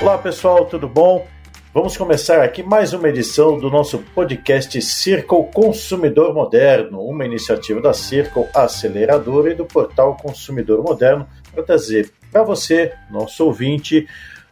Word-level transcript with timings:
Olá 0.00 0.16
pessoal, 0.16 0.64
tudo 0.64 0.88
bom? 0.88 1.26
Vamos 1.74 1.96
começar 1.96 2.40
aqui 2.40 2.62
mais 2.62 2.92
uma 2.92 3.08
edição 3.08 3.58
do 3.58 3.68
nosso 3.68 3.98
podcast 4.14 4.80
Circle 4.80 5.46
Consumidor 5.52 6.32
Moderno, 6.32 7.02
uma 7.02 7.24
iniciativa 7.24 7.80
da 7.80 7.92
Circle 7.92 8.46
Aceleradora 8.54 9.50
e 9.50 9.56
do 9.56 9.66
portal 9.66 10.16
Consumidor 10.16 10.84
Moderno 10.84 11.26
para 11.52 11.64
trazer 11.64 12.12
para 12.30 12.44
você, 12.44 12.92
nosso 13.10 13.44
ouvinte, 13.44 14.06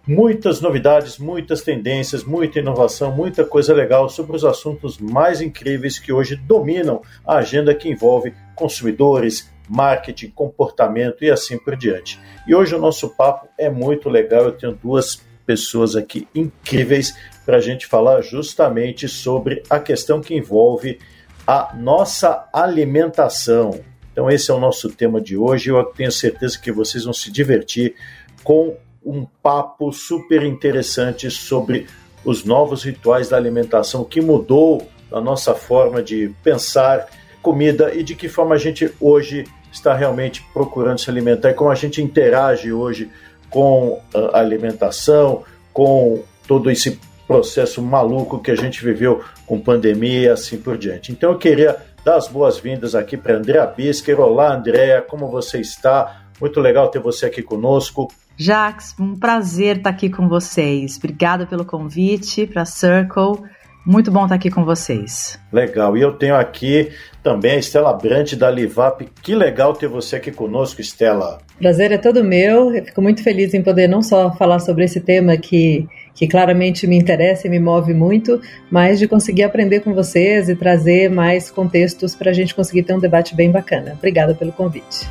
muitas 0.04 0.61
novidades, 0.61 1.16
muitas 1.16 1.62
tendências, 1.62 2.24
muita 2.24 2.58
inovação, 2.58 3.14
muita 3.14 3.44
coisa 3.44 3.72
legal 3.72 4.08
sobre 4.08 4.34
os 4.34 4.44
assuntos 4.44 4.98
mais 4.98 5.40
incríveis 5.40 5.96
que 5.96 6.12
hoje 6.12 6.34
dominam 6.34 7.02
a 7.24 7.36
agenda 7.36 7.72
que 7.72 7.88
envolve 7.88 8.34
consumidores, 8.56 9.48
marketing, 9.68 10.30
comportamento 10.30 11.22
e 11.22 11.31
assim 11.31 11.57
por 11.57 11.76
diante. 11.76 12.18
E 12.49 12.54
hoje 12.54 12.75
o 12.75 12.81
nosso 12.81 13.11
papo 13.11 13.49
é 13.57 13.71
muito 13.71 14.08
legal. 14.08 14.44
Eu 14.44 14.53
tenho 14.53 14.72
duas 14.72 15.25
pessoas 15.46 15.95
aqui 15.95 16.27
incríveis 16.35 17.17
para 17.45 17.59
a 17.59 17.61
gente 17.61 17.86
falar 17.86 18.21
justamente 18.21 19.09
sobre 19.09 19.63
a 19.71 19.79
questão 19.79 20.21
que 20.21 20.35
envolve 20.35 20.99
a 21.46 21.72
nossa 21.79 22.49
alimentação. 22.53 23.81
Então, 24.13 24.29
esse 24.29 24.50
é 24.50 24.55
o 24.55 24.59
nosso 24.59 24.91
tema 24.91 25.21
de 25.21 25.36
hoje. 25.36 25.71
Eu 25.71 25.82
tenho 25.85 26.11
certeza 26.11 26.59
que 26.59 26.72
vocês 26.72 27.05
vão 27.05 27.13
se 27.13 27.31
divertir 27.31 27.95
com 28.43 28.77
um 29.05 29.25
papo 29.43 29.93
super 29.93 30.43
interessante 30.43 31.31
sobre 31.31 31.86
os 32.25 32.44
novos 32.44 32.83
rituais 32.83 33.28
da 33.28 33.36
alimentação, 33.36 34.03
que 34.03 34.20
mudou 34.20 34.89
a 35.12 35.20
nossa 35.20 35.55
forma 35.55 36.03
de 36.03 36.34
pensar 36.42 37.06
comida 37.41 37.94
e 37.94 38.03
de 38.03 38.17
que 38.17 38.28
forma 38.28 38.56
a 38.56 38.58
gente 38.58 38.92
hoje 39.00 39.44
está 39.70 39.94
realmente 39.94 40.44
procurando 40.53 40.98
se 40.98 41.08
alimentar 41.08 41.50
e 41.50 41.55
como 41.55 41.70
a 41.70 41.75
gente 41.77 42.03
interage 42.03 42.72
hoje 42.72 43.08
com 43.56 44.02
a 44.34 44.38
alimentação, 44.38 45.42
com 45.72 46.22
todo 46.46 46.70
esse 46.70 47.00
processo 47.26 47.80
maluco 47.80 48.38
que 48.38 48.50
a 48.50 48.54
gente 48.54 48.84
viveu 48.84 49.24
com 49.46 49.58
pandemia 49.58 50.20
e 50.20 50.28
assim 50.28 50.58
por 50.58 50.76
diante. 50.76 51.10
Então 51.10 51.32
eu 51.32 51.38
queria 51.38 51.74
dar 52.04 52.16
as 52.16 52.28
boas-vindas 52.28 52.94
aqui 52.94 53.16
para 53.16 53.38
Andréa 53.38 53.64
Bisker. 53.64 54.20
Olá, 54.20 54.54
Andréa, 54.54 55.00
como 55.00 55.26
você 55.30 55.58
está? 55.58 56.24
Muito 56.38 56.60
legal 56.60 56.90
ter 56.90 56.98
você 56.98 57.24
aqui 57.24 57.40
conosco. 57.40 58.12
Jax, 58.36 58.94
um 59.00 59.18
prazer 59.18 59.78
estar 59.78 59.88
aqui 59.88 60.10
com 60.10 60.28
vocês. 60.28 60.98
Obrigada 60.98 61.46
pelo 61.46 61.64
convite 61.64 62.46
para 62.46 62.66
Circle. 62.66 63.42
Muito 63.86 64.10
bom 64.10 64.24
estar 64.24 64.34
aqui 64.34 64.50
com 64.50 64.64
vocês. 64.64 65.38
Legal. 65.52 65.96
E 65.96 66.00
eu 66.00 66.12
tenho 66.12 66.34
aqui 66.34 66.90
também 67.22 67.52
a 67.52 67.58
Estela 67.58 67.92
Brant 67.92 68.34
da 68.34 68.50
Livap. 68.50 69.06
Que 69.22 69.32
legal 69.32 69.74
ter 69.74 69.86
você 69.86 70.16
aqui 70.16 70.32
conosco, 70.32 70.80
Estela. 70.80 71.38
Prazer 71.56 71.92
é 71.92 71.96
todo 71.96 72.24
meu. 72.24 72.74
Eu 72.74 72.84
fico 72.84 73.00
muito 73.00 73.22
feliz 73.22 73.54
em 73.54 73.62
poder 73.62 73.86
não 73.86 74.02
só 74.02 74.34
falar 74.34 74.58
sobre 74.58 74.82
esse 74.82 75.00
tema 75.00 75.36
que, 75.36 75.86
que 76.16 76.26
claramente 76.26 76.84
me 76.84 76.98
interessa 76.98 77.46
e 77.46 77.50
me 77.50 77.60
move 77.60 77.94
muito, 77.94 78.40
mas 78.68 78.98
de 78.98 79.06
conseguir 79.06 79.44
aprender 79.44 79.78
com 79.78 79.94
vocês 79.94 80.48
e 80.48 80.56
trazer 80.56 81.08
mais 81.08 81.48
contextos 81.48 82.12
para 82.12 82.32
a 82.32 82.34
gente 82.34 82.56
conseguir 82.56 82.82
ter 82.82 82.92
um 82.92 82.98
debate 82.98 83.36
bem 83.36 83.52
bacana. 83.52 83.92
Obrigada 83.96 84.34
pelo 84.34 84.50
convite. 84.50 85.06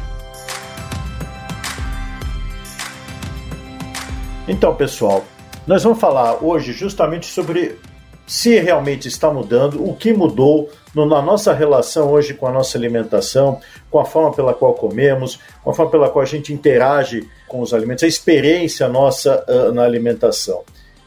Então, 4.50 4.76
pessoal, 4.76 5.24
nós 5.66 5.82
vamos 5.82 5.98
falar 5.98 6.44
hoje 6.44 6.74
justamente 6.74 7.26
sobre 7.26 7.78
se 8.26 8.60
realmente 8.60 9.08
está 9.08 9.32
mudando, 9.32 9.84
o 9.88 9.96
que 9.96 10.12
mudou 10.12 10.70
no, 10.94 11.06
na 11.06 11.22
nossa 11.22 11.54
relação 11.54 12.12
hoje 12.12 12.34
com 12.34 12.48
a 12.48 12.52
nossa 12.52 12.78
alimentação, 12.78 13.60
com 13.92 14.00
a 14.00 14.06
forma 14.06 14.34
pela 14.34 14.54
qual 14.54 14.74
comemos, 14.74 15.40
com 15.64 15.70
a 15.70 15.74
forma 15.74 15.92
pela 15.92 16.10
qual 16.10 16.24
a 16.24 16.28
gente 16.28 16.52
interage 16.52 17.28
com 17.48 17.62
os 17.62 17.74
alimentos, 17.74 18.04
a 18.04 18.08
experiência 18.08 18.88
nossa 18.88 19.46
uh, 19.48 19.72
na 19.72 19.84
alimentação. 19.84 20.64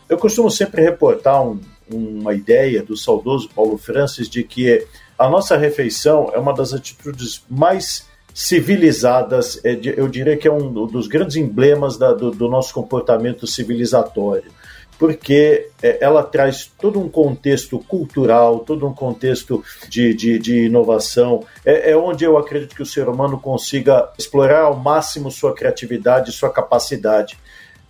Eu 0.09 0.17
costumo 0.17 0.51
sempre 0.51 0.83
reportar 0.83 1.43
um, 1.43 1.61
uma 1.91 2.35
ideia 2.35 2.83
do 2.83 2.97
saudoso 2.97 3.51
Paulo 3.55 3.77
Francis 3.77 4.29
de 4.29 4.45
que 4.45 4.87
a 5.19 5.29
nossa 5.29 5.57
refeição 5.57 6.31
é 6.33 6.39
uma 6.39 6.55
das 6.55 6.73
atitudes 6.73 7.43
mais 7.51 8.07
civilizadas, 8.33 9.61
é 9.65 9.77
eu 9.97 10.07
diria 10.07 10.37
que 10.37 10.47
é 10.47 10.53
um 10.53 10.87
dos 10.87 11.09
grandes 11.09 11.35
emblemas 11.35 11.99
da, 11.99 12.13
do, 12.13 12.31
do 12.31 12.49
nosso 12.49 12.73
comportamento 12.73 13.49
civilizatório 13.49 14.58
porque 14.99 15.69
é, 15.83 15.99
ela 16.01 16.23
traz 16.23 16.71
todo 16.79 16.99
um 17.01 17.09
contexto 17.09 17.79
cultural, 17.79 18.61
todo 18.61 18.87
um 18.87 18.93
contexto 18.93 19.63
de, 19.89 20.13
de, 20.13 20.39
de 20.39 20.65
inovação. 20.67 21.45
É, 21.65 21.93
é, 21.93 21.97
onde 21.97 22.25
eu 22.25 22.37
acredito 22.37 22.75
que 22.75 22.83
o 22.83 22.87
ser 22.87 23.09
humano 23.09 23.39
consiga 23.39 24.11
explorar 24.19 24.63
ao 24.63 24.77
máximo 24.77 25.31
sua 25.31 25.55
criatividade, 25.55 26.33
sua 26.33 26.51
capacidade. 26.51 27.39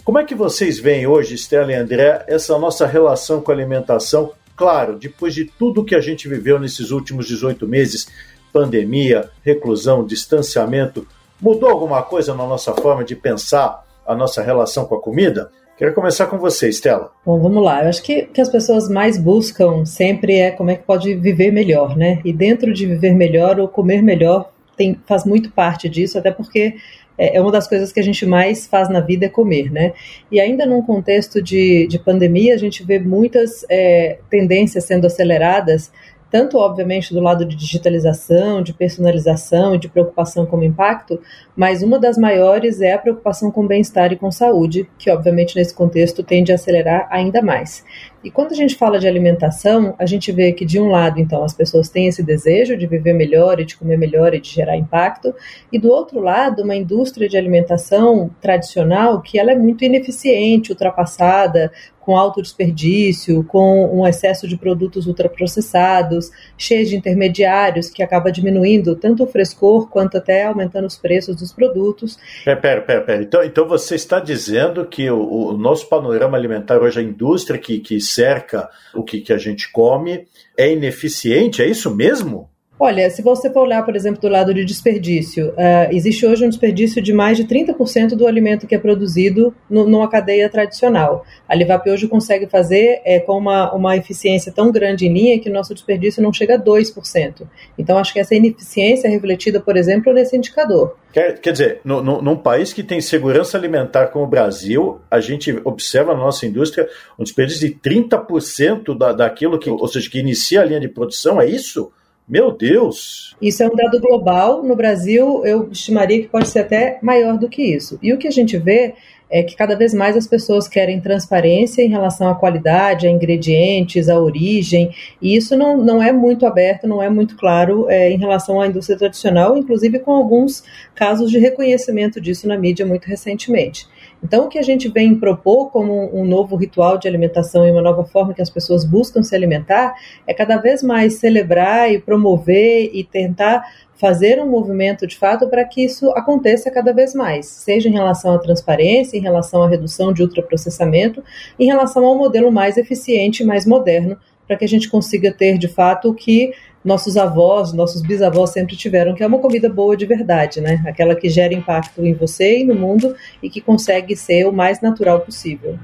Como 0.04 0.18
é 0.18 0.24
que 0.24 0.34
vocês 0.34 0.78
veem 0.78 1.06
hoje, 1.06 1.36
Stella 1.36 1.72
e 1.72 1.74
André, 1.74 2.24
essa 2.28 2.58
nossa 2.58 2.86
relação 2.86 3.40
com 3.40 3.50
a 3.50 3.54
alimentação? 3.54 4.32
Claro, 4.54 4.98
depois 4.98 5.34
de 5.34 5.44
tudo 5.44 5.84
que 5.84 5.94
a 5.94 6.00
gente 6.00 6.28
viveu 6.28 6.58
nesses 6.58 6.90
últimos 6.90 7.26
18 7.26 7.66
meses 7.66 8.08
pandemia, 8.52 9.30
reclusão, 9.42 10.04
distanciamento 10.04 11.06
mudou 11.40 11.68
alguma 11.68 12.02
coisa 12.02 12.34
na 12.34 12.46
nossa 12.46 12.74
forma 12.74 13.04
de 13.04 13.14
pensar 13.14 13.84
a 14.06 14.14
nossa 14.14 14.42
relação 14.42 14.84
com 14.86 14.96
a 14.96 15.00
comida? 15.00 15.50
Quero 15.78 15.94
começar 15.94 16.26
com 16.26 16.36
você, 16.38 16.68
Estela. 16.68 17.12
Bom, 17.24 17.38
vamos 17.38 17.62
lá. 17.62 17.84
Eu 17.84 17.88
acho 17.88 18.02
que 18.02 18.22
que 18.22 18.40
as 18.40 18.48
pessoas 18.48 18.88
mais 18.88 19.16
buscam 19.16 19.84
sempre 19.84 20.34
é 20.34 20.50
como 20.50 20.72
é 20.72 20.74
que 20.74 20.82
pode 20.82 21.14
viver 21.14 21.52
melhor, 21.52 21.96
né? 21.96 22.20
E 22.24 22.32
dentro 22.32 22.72
de 22.72 22.84
viver 22.84 23.14
melhor 23.14 23.60
ou 23.60 23.68
comer 23.68 24.02
melhor 24.02 24.50
tem, 24.76 24.98
faz 25.06 25.24
muito 25.24 25.52
parte 25.52 25.88
disso, 25.88 26.18
até 26.18 26.32
porque 26.32 26.74
é, 27.16 27.36
é 27.36 27.40
uma 27.40 27.52
das 27.52 27.68
coisas 27.68 27.92
que 27.92 28.00
a 28.00 28.02
gente 28.02 28.26
mais 28.26 28.66
faz 28.66 28.88
na 28.88 28.98
vida 28.98 29.26
é 29.26 29.28
comer, 29.28 29.70
né? 29.70 29.92
E 30.32 30.40
ainda 30.40 30.66
num 30.66 30.82
contexto 30.82 31.40
de, 31.40 31.86
de 31.86 31.96
pandemia, 32.00 32.54
a 32.54 32.58
gente 32.58 32.82
vê 32.82 32.98
muitas 32.98 33.64
é, 33.70 34.18
tendências 34.28 34.82
sendo 34.82 35.06
aceleradas 35.06 35.92
tanto 36.30 36.58
obviamente 36.58 37.14
do 37.14 37.20
lado 37.20 37.44
de 37.44 37.56
digitalização, 37.56 38.62
de 38.62 38.72
personalização 38.72 39.74
e 39.74 39.78
de 39.78 39.88
preocupação 39.88 40.44
com 40.44 40.58
o 40.58 40.64
impacto, 40.64 41.20
mas 41.56 41.82
uma 41.82 41.98
das 41.98 42.18
maiores 42.18 42.80
é 42.80 42.92
a 42.92 42.98
preocupação 42.98 43.50
com 43.50 43.66
bem-estar 43.66 44.12
e 44.12 44.16
com 44.16 44.30
saúde, 44.30 44.88
que 44.98 45.10
obviamente 45.10 45.56
nesse 45.56 45.74
contexto 45.74 46.22
tende 46.22 46.52
a 46.52 46.56
acelerar 46.56 47.08
ainda 47.10 47.40
mais. 47.42 47.84
E 48.22 48.30
quando 48.30 48.50
a 48.52 48.56
gente 48.56 48.74
fala 48.74 48.98
de 48.98 49.06
alimentação, 49.06 49.94
a 49.98 50.04
gente 50.04 50.32
vê 50.32 50.52
que 50.52 50.64
de 50.64 50.80
um 50.80 50.88
lado, 50.88 51.20
então, 51.20 51.44
as 51.44 51.54
pessoas 51.54 51.88
têm 51.88 52.08
esse 52.08 52.22
desejo 52.22 52.76
de 52.76 52.86
viver 52.86 53.12
melhor 53.12 53.60
e 53.60 53.64
de 53.64 53.76
comer 53.76 53.96
melhor 53.96 54.34
e 54.34 54.40
de 54.40 54.50
gerar 54.50 54.76
impacto, 54.76 55.32
e 55.72 55.78
do 55.78 55.88
outro 55.88 56.20
lado, 56.20 56.62
uma 56.62 56.74
indústria 56.74 57.28
de 57.28 57.36
alimentação 57.36 58.30
tradicional 58.40 59.22
que 59.22 59.38
ela 59.38 59.52
é 59.52 59.56
muito 59.56 59.84
ineficiente, 59.84 60.72
ultrapassada, 60.72 61.70
com 62.08 62.16
alto 62.16 62.40
desperdício, 62.40 63.44
com 63.44 63.94
um 63.94 64.06
excesso 64.06 64.48
de 64.48 64.56
produtos 64.56 65.06
ultraprocessados, 65.06 66.30
cheia 66.56 66.82
de 66.82 66.96
intermediários, 66.96 67.90
que 67.90 68.02
acaba 68.02 68.32
diminuindo 68.32 68.96
tanto 68.96 69.24
o 69.24 69.26
frescor 69.26 69.90
quanto 69.90 70.16
até 70.16 70.44
aumentando 70.44 70.86
os 70.86 70.96
preços 70.96 71.36
dos 71.36 71.52
produtos. 71.52 72.16
Pera, 72.46 72.58
pera, 72.58 72.80
pera. 72.80 73.00
pera. 73.02 73.22
Então, 73.22 73.44
então 73.44 73.68
você 73.68 73.94
está 73.94 74.20
dizendo 74.20 74.86
que 74.86 75.10
o, 75.10 75.50
o 75.50 75.58
nosso 75.58 75.86
panorama 75.86 76.38
alimentar 76.38 76.78
hoje, 76.78 76.98
a 76.98 77.02
indústria 77.02 77.58
que, 77.58 77.78
que 77.78 78.00
cerca 78.08 78.68
o 78.94 79.02
que, 79.02 79.20
que 79.20 79.32
a 79.32 79.38
gente 79.38 79.70
come, 79.70 80.26
é 80.56 80.72
ineficiente? 80.72 81.62
É 81.62 81.66
isso 81.66 81.94
mesmo? 81.94 82.50
Olha, 82.80 83.10
se 83.10 83.22
você 83.22 83.50
for 83.50 83.62
olhar, 83.62 83.84
por 83.84 83.96
exemplo, 83.96 84.20
do 84.20 84.28
lado 84.28 84.54
de 84.54 84.64
desperdício, 84.64 85.48
uh, 85.48 85.90
existe 85.90 86.24
hoje 86.24 86.44
um 86.44 86.48
desperdício 86.48 87.02
de 87.02 87.12
mais 87.12 87.36
de 87.36 87.44
30% 87.44 88.10
do 88.10 88.24
alimento 88.24 88.68
que 88.68 88.74
é 88.74 88.78
produzido 88.78 89.52
no, 89.68 89.84
numa 89.84 90.08
cadeia 90.08 90.48
tradicional. 90.48 91.26
A 91.48 91.56
Livap 91.56 91.90
hoje 91.90 92.06
consegue 92.06 92.46
fazer 92.46 93.00
é, 93.04 93.18
com 93.18 93.36
uma, 93.36 93.74
uma 93.74 93.96
eficiência 93.96 94.52
tão 94.52 94.70
grande 94.70 95.06
em 95.06 95.12
linha 95.12 95.40
que 95.40 95.50
o 95.50 95.52
nosso 95.52 95.74
desperdício 95.74 96.22
não 96.22 96.32
chega 96.32 96.54
a 96.54 96.58
2%. 96.58 97.48
Então, 97.76 97.98
acho 97.98 98.12
que 98.12 98.20
essa 98.20 98.36
ineficiência 98.36 99.08
é 99.08 99.10
refletida, 99.10 99.58
por 99.58 99.76
exemplo, 99.76 100.12
nesse 100.12 100.36
indicador. 100.36 100.96
Quer, 101.12 101.40
quer 101.40 101.50
dizer, 101.50 101.80
no, 101.84 102.00
no, 102.00 102.22
num 102.22 102.36
país 102.36 102.72
que 102.72 102.84
tem 102.84 103.00
segurança 103.00 103.58
alimentar 103.58 104.06
como 104.08 104.24
o 104.24 104.28
Brasil, 104.28 105.00
a 105.10 105.18
gente 105.18 105.60
observa 105.64 106.14
na 106.14 106.20
nossa 106.20 106.46
indústria 106.46 106.88
um 107.18 107.24
desperdício 107.24 107.68
de 107.68 107.74
30% 107.74 108.96
da, 108.96 109.12
daquilo 109.12 109.58
que, 109.58 109.68
ou 109.68 109.88
seja, 109.88 110.08
que 110.08 110.20
inicia 110.20 110.60
a 110.60 110.64
linha 110.64 110.78
de 110.78 110.88
produção, 110.88 111.40
é 111.40 111.46
isso? 111.46 111.90
Meu 112.28 112.52
Deus! 112.52 113.34
Isso 113.40 113.62
é 113.62 113.66
um 113.66 113.74
dado 113.74 113.98
global. 114.00 114.62
No 114.62 114.76
Brasil, 114.76 115.46
eu 115.46 115.70
estimaria 115.70 116.20
que 116.20 116.28
pode 116.28 116.48
ser 116.48 116.58
até 116.58 116.98
maior 117.00 117.38
do 117.38 117.48
que 117.48 117.62
isso. 117.62 117.98
E 118.02 118.12
o 118.12 118.18
que 118.18 118.28
a 118.28 118.30
gente 118.30 118.58
vê 118.58 118.94
é 119.30 119.42
que 119.42 119.56
cada 119.56 119.74
vez 119.74 119.94
mais 119.94 120.16
as 120.16 120.26
pessoas 120.26 120.68
querem 120.68 121.00
transparência 121.00 121.82
em 121.82 121.88
relação 121.88 122.28
à 122.28 122.34
qualidade, 122.34 123.06
a 123.06 123.10
ingredientes, 123.10 124.08
à 124.08 124.18
origem, 124.18 124.90
e 125.20 125.36
isso 125.36 125.56
não, 125.56 125.76
não 125.76 126.02
é 126.02 126.12
muito 126.12 126.46
aberto, 126.46 126.86
não 126.86 127.02
é 127.02 127.10
muito 127.10 127.36
claro 127.36 127.88
é, 127.88 128.10
em 128.10 128.18
relação 128.18 128.60
à 128.60 128.66
indústria 128.66 128.98
tradicional, 128.98 129.56
inclusive 129.56 129.98
com 129.98 130.12
alguns 130.12 130.62
casos 130.94 131.30
de 131.30 131.38
reconhecimento 131.38 132.20
disso 132.20 132.48
na 132.48 132.56
mídia 132.56 132.86
muito 132.86 133.06
recentemente. 133.06 133.86
Então, 134.22 134.46
o 134.46 134.48
que 134.48 134.58
a 134.58 134.62
gente 134.62 134.88
vem 134.88 135.14
propor 135.14 135.70
como 135.70 136.10
um 136.12 136.24
novo 136.24 136.56
ritual 136.56 136.98
de 136.98 137.06
alimentação 137.06 137.66
e 137.66 137.70
uma 137.70 137.82
nova 137.82 138.04
forma 138.04 138.34
que 138.34 138.42
as 138.42 138.50
pessoas 138.50 138.84
buscam 138.84 139.22
se 139.22 139.34
alimentar 139.34 139.94
é 140.26 140.34
cada 140.34 140.56
vez 140.56 140.82
mais 140.82 141.14
celebrar 141.14 141.92
e 141.92 142.00
promover 142.00 142.90
e 142.92 143.04
tentar 143.04 143.64
fazer 143.94 144.40
um 144.40 144.48
movimento 144.48 145.06
de 145.06 145.16
fato 145.16 145.48
para 145.48 145.64
que 145.64 145.84
isso 145.84 146.10
aconteça 146.10 146.70
cada 146.70 146.92
vez 146.92 147.14
mais, 147.14 147.46
seja 147.46 147.88
em 147.88 147.92
relação 147.92 148.32
à 148.32 148.38
transparência, 148.38 149.16
em 149.16 149.20
relação 149.20 149.62
à 149.62 149.68
redução 149.68 150.12
de 150.12 150.22
ultraprocessamento, 150.22 151.22
em 151.58 151.66
relação 151.66 152.04
ao 152.04 152.16
modelo 152.16 152.52
mais 152.52 152.76
eficiente 152.76 153.44
mais 153.44 153.66
moderno, 153.66 154.16
para 154.46 154.56
que 154.56 154.64
a 154.64 154.68
gente 154.68 154.88
consiga 154.88 155.32
ter 155.32 155.58
de 155.58 155.68
fato 155.68 156.10
o 156.10 156.14
que 156.14 156.52
nossos 156.84 157.16
avós, 157.16 157.72
nossos 157.72 158.02
bisavós 158.02 158.50
sempre 158.50 158.76
tiveram, 158.76 159.14
que 159.14 159.22
é 159.22 159.26
uma 159.26 159.38
comida 159.38 159.68
boa 159.68 159.96
de 159.96 160.06
verdade, 160.06 160.60
né? 160.60 160.82
Aquela 160.86 161.14
que 161.14 161.28
gera 161.28 161.52
impacto 161.54 162.04
em 162.04 162.14
você 162.14 162.60
e 162.60 162.64
no 162.64 162.74
mundo 162.74 163.14
e 163.42 163.50
que 163.50 163.60
consegue 163.60 164.16
ser 164.16 164.46
o 164.46 164.52
mais 164.52 164.80
natural 164.80 165.20
possível. 165.20 165.78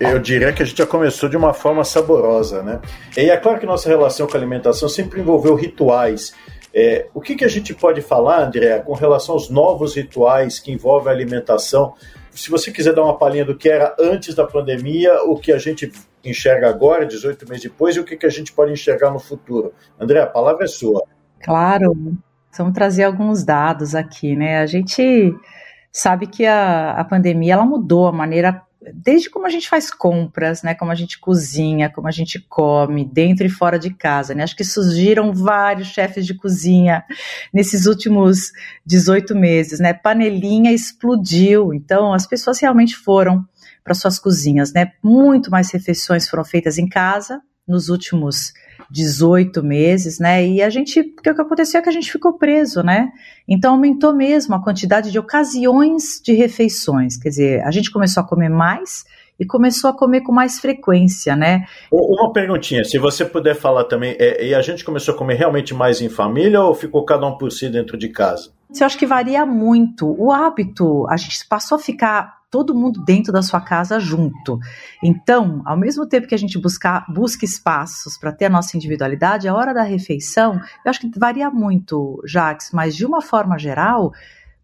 Eu 0.00 0.18
diria 0.18 0.52
que 0.52 0.62
a 0.62 0.66
gente 0.66 0.78
já 0.78 0.86
começou 0.86 1.28
de 1.28 1.36
uma 1.36 1.52
forma 1.52 1.82
saborosa, 1.82 2.62
né? 2.62 2.80
E 3.16 3.30
é 3.30 3.36
claro 3.36 3.58
que 3.58 3.66
nossa 3.66 3.88
relação 3.88 4.26
com 4.26 4.36
a 4.36 4.40
alimentação 4.40 4.88
sempre 4.88 5.20
envolveu 5.20 5.54
rituais 5.54 6.32
é, 6.74 7.06
o 7.12 7.20
que, 7.20 7.36
que 7.36 7.44
a 7.44 7.48
gente 7.48 7.74
pode 7.74 8.00
falar, 8.00 8.42
André, 8.46 8.78
com 8.78 8.94
relação 8.94 9.34
aos 9.34 9.50
novos 9.50 9.94
rituais 9.94 10.58
que 10.58 10.72
envolvem 10.72 11.12
a 11.12 11.14
alimentação? 11.14 11.94
Se 12.32 12.50
você 12.50 12.72
quiser 12.72 12.94
dar 12.94 13.02
uma 13.02 13.16
palhinha 13.16 13.44
do 13.44 13.56
que 13.56 13.68
era 13.68 13.94
antes 13.98 14.34
da 14.34 14.46
pandemia, 14.46 15.22
o 15.24 15.36
que 15.38 15.52
a 15.52 15.58
gente 15.58 15.92
enxerga 16.24 16.68
agora, 16.68 17.06
18 17.06 17.48
meses 17.48 17.64
depois, 17.64 17.96
e 17.96 18.00
o 18.00 18.04
que, 18.04 18.16
que 18.16 18.26
a 18.26 18.30
gente 18.30 18.52
pode 18.52 18.72
enxergar 18.72 19.10
no 19.10 19.18
futuro. 19.18 19.72
André, 20.00 20.20
a 20.20 20.26
palavra 20.26 20.64
é 20.64 20.68
sua. 20.68 21.02
Claro, 21.40 21.92
vamos 22.56 22.72
trazer 22.72 23.04
alguns 23.04 23.44
dados 23.44 23.94
aqui, 23.94 24.34
né? 24.34 24.58
A 24.58 24.66
gente 24.66 25.34
sabe 25.92 26.26
que 26.26 26.46
a, 26.46 26.92
a 26.92 27.04
pandemia 27.04 27.54
ela 27.54 27.66
mudou 27.66 28.06
a 28.06 28.12
maneira 28.12 28.62
desde 28.94 29.30
como 29.30 29.46
a 29.46 29.50
gente 29.50 29.68
faz 29.68 29.90
compras, 29.90 30.62
né, 30.62 30.74
como 30.74 30.90
a 30.90 30.94
gente 30.94 31.18
cozinha, 31.18 31.90
como 31.90 32.08
a 32.08 32.10
gente 32.10 32.40
come, 32.40 33.04
dentro 33.04 33.46
e 33.46 33.50
fora 33.50 33.78
de 33.78 33.92
casa, 33.94 34.34
né? 34.34 34.42
Acho 34.42 34.56
que 34.56 34.64
surgiram 34.64 35.32
vários 35.32 35.88
chefes 35.88 36.26
de 36.26 36.34
cozinha 36.34 37.04
nesses 37.52 37.86
últimos 37.86 38.52
18 38.84 39.34
meses, 39.34 39.78
né? 39.78 39.92
Panelinha 39.92 40.72
explodiu, 40.72 41.72
então 41.72 42.12
as 42.12 42.26
pessoas 42.26 42.60
realmente 42.60 42.96
foram 42.96 43.46
para 43.84 43.94
suas 43.94 44.18
cozinhas, 44.18 44.72
né? 44.72 44.92
Muito 45.02 45.50
mais 45.50 45.70
refeições 45.72 46.28
foram 46.28 46.44
feitas 46.44 46.78
em 46.78 46.88
casa 46.88 47.40
nos 47.66 47.88
últimos 47.88 48.52
18 48.92 49.62
meses, 49.62 50.18
né? 50.18 50.46
E 50.46 50.60
a 50.60 50.68
gente, 50.68 51.00
o 51.00 51.22
que 51.22 51.30
aconteceu 51.30 51.80
é 51.80 51.82
que 51.82 51.88
a 51.88 51.92
gente 51.92 52.12
ficou 52.12 52.34
preso, 52.34 52.82
né? 52.82 53.10
Então 53.48 53.72
aumentou 53.72 54.12
mesmo 54.12 54.54
a 54.54 54.62
quantidade 54.62 55.10
de 55.10 55.18
ocasiões 55.18 56.20
de 56.22 56.34
refeições. 56.34 57.16
Quer 57.16 57.30
dizer, 57.30 57.64
a 57.64 57.70
gente 57.70 57.90
começou 57.90 58.22
a 58.22 58.26
comer 58.26 58.50
mais 58.50 59.04
e 59.40 59.46
começou 59.46 59.88
a 59.88 59.96
comer 59.96 60.20
com 60.20 60.30
mais 60.30 60.60
frequência, 60.60 61.34
né? 61.34 61.64
Uma 61.90 62.32
perguntinha, 62.34 62.84
se 62.84 62.98
você 62.98 63.24
puder 63.24 63.54
falar 63.54 63.84
também, 63.84 64.14
é, 64.18 64.46
e 64.46 64.54
a 64.54 64.60
gente 64.60 64.84
começou 64.84 65.14
a 65.14 65.18
comer 65.18 65.34
realmente 65.34 65.72
mais 65.72 66.02
em 66.02 66.10
família 66.10 66.60
ou 66.60 66.74
ficou 66.74 67.02
cada 67.06 67.26
um 67.26 67.38
por 67.38 67.50
si 67.50 67.70
dentro 67.70 67.96
de 67.96 68.10
casa? 68.10 68.50
Eu 68.78 68.86
acho 68.86 68.98
que 68.98 69.06
varia 69.06 69.46
muito. 69.46 70.14
O 70.18 70.30
hábito, 70.30 71.06
a 71.08 71.16
gente 71.16 71.46
passou 71.48 71.76
a 71.76 71.78
ficar 71.78 72.41
todo 72.52 72.74
mundo 72.74 73.02
dentro 73.02 73.32
da 73.32 73.40
sua 73.40 73.62
casa 73.62 73.98
junto. 73.98 74.60
Então, 75.02 75.62
ao 75.64 75.76
mesmo 75.76 76.06
tempo 76.06 76.28
que 76.28 76.34
a 76.34 76.38
gente 76.38 76.58
busca, 76.60 77.02
busca 77.08 77.46
espaços 77.46 78.18
para 78.18 78.30
ter 78.30 78.44
a 78.44 78.50
nossa 78.50 78.76
individualidade, 78.76 79.48
a 79.48 79.54
hora 79.54 79.72
da 79.72 79.82
refeição, 79.82 80.60
eu 80.84 80.90
acho 80.90 81.00
que 81.00 81.18
varia 81.18 81.50
muito, 81.50 82.22
Jax, 82.26 82.70
mas 82.70 82.94
de 82.94 83.06
uma 83.06 83.22
forma 83.22 83.58
geral, 83.58 84.12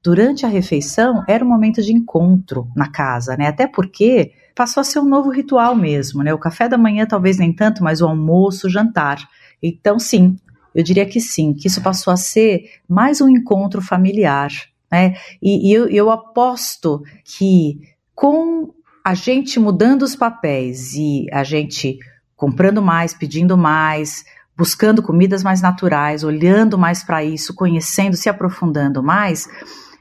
durante 0.05 0.45
a 0.45 0.51
refeição 0.51 1.25
era 1.27 1.43
um 1.43 1.49
momento 1.49 1.81
de 1.83 1.95
encontro 1.95 2.69
na 2.77 2.91
casa, 2.91 3.39
né? 3.39 3.47
Até 3.47 3.67
porque 3.67 4.33
passou 4.55 4.83
a 4.83 4.85
ser 4.85 4.99
um 4.99 5.09
novo 5.09 5.31
ritual 5.31 5.75
mesmo, 5.75 6.23
né? 6.23 6.35
O 6.35 6.39
café 6.39 6.69
da 6.69 6.77
manhã 6.77 7.07
talvez 7.07 7.39
nem 7.39 7.55
tanto, 7.55 7.83
mas 7.83 8.03
o 8.03 8.07
almoço, 8.07 8.67
o 8.67 8.71
jantar. 8.71 9.27
Então, 9.63 9.99
sim, 9.99 10.37
eu 10.75 10.85
diria 10.85 11.07
que 11.07 11.23
sim, 11.23 11.55
que 11.55 11.69
isso 11.69 11.81
passou 11.81 12.13
a 12.13 12.19
ser 12.19 12.71
mais 12.87 13.23
um 13.23 13.31
encontro 13.31 13.81
familiar, 13.81 14.51
né? 14.91 15.17
E, 15.43 15.71
e 15.71 15.73
eu, 15.73 15.89
eu 15.89 16.11
aposto 16.11 17.03
que 17.25 17.81
com 18.15 18.73
a 19.05 19.15
gente 19.15 19.59
mudando 19.59 20.03
os 20.03 20.15
papéis 20.15 20.93
e 20.95 21.27
a 21.33 21.43
gente 21.45 21.99
comprando 22.37 22.83
mais, 22.83 23.15
pedindo 23.15 23.57
mais, 23.57 24.25
buscando 24.57 25.03
comidas 25.03 25.43
mais 25.43 25.63
naturais, 25.63 26.25
olhando 26.25 26.77
mais 26.77 27.03
para 27.05 27.25
isso, 27.25 27.55
conhecendo, 27.55 28.17
se 28.17 28.29
aprofundando 28.29 29.03
mais, 29.03 29.49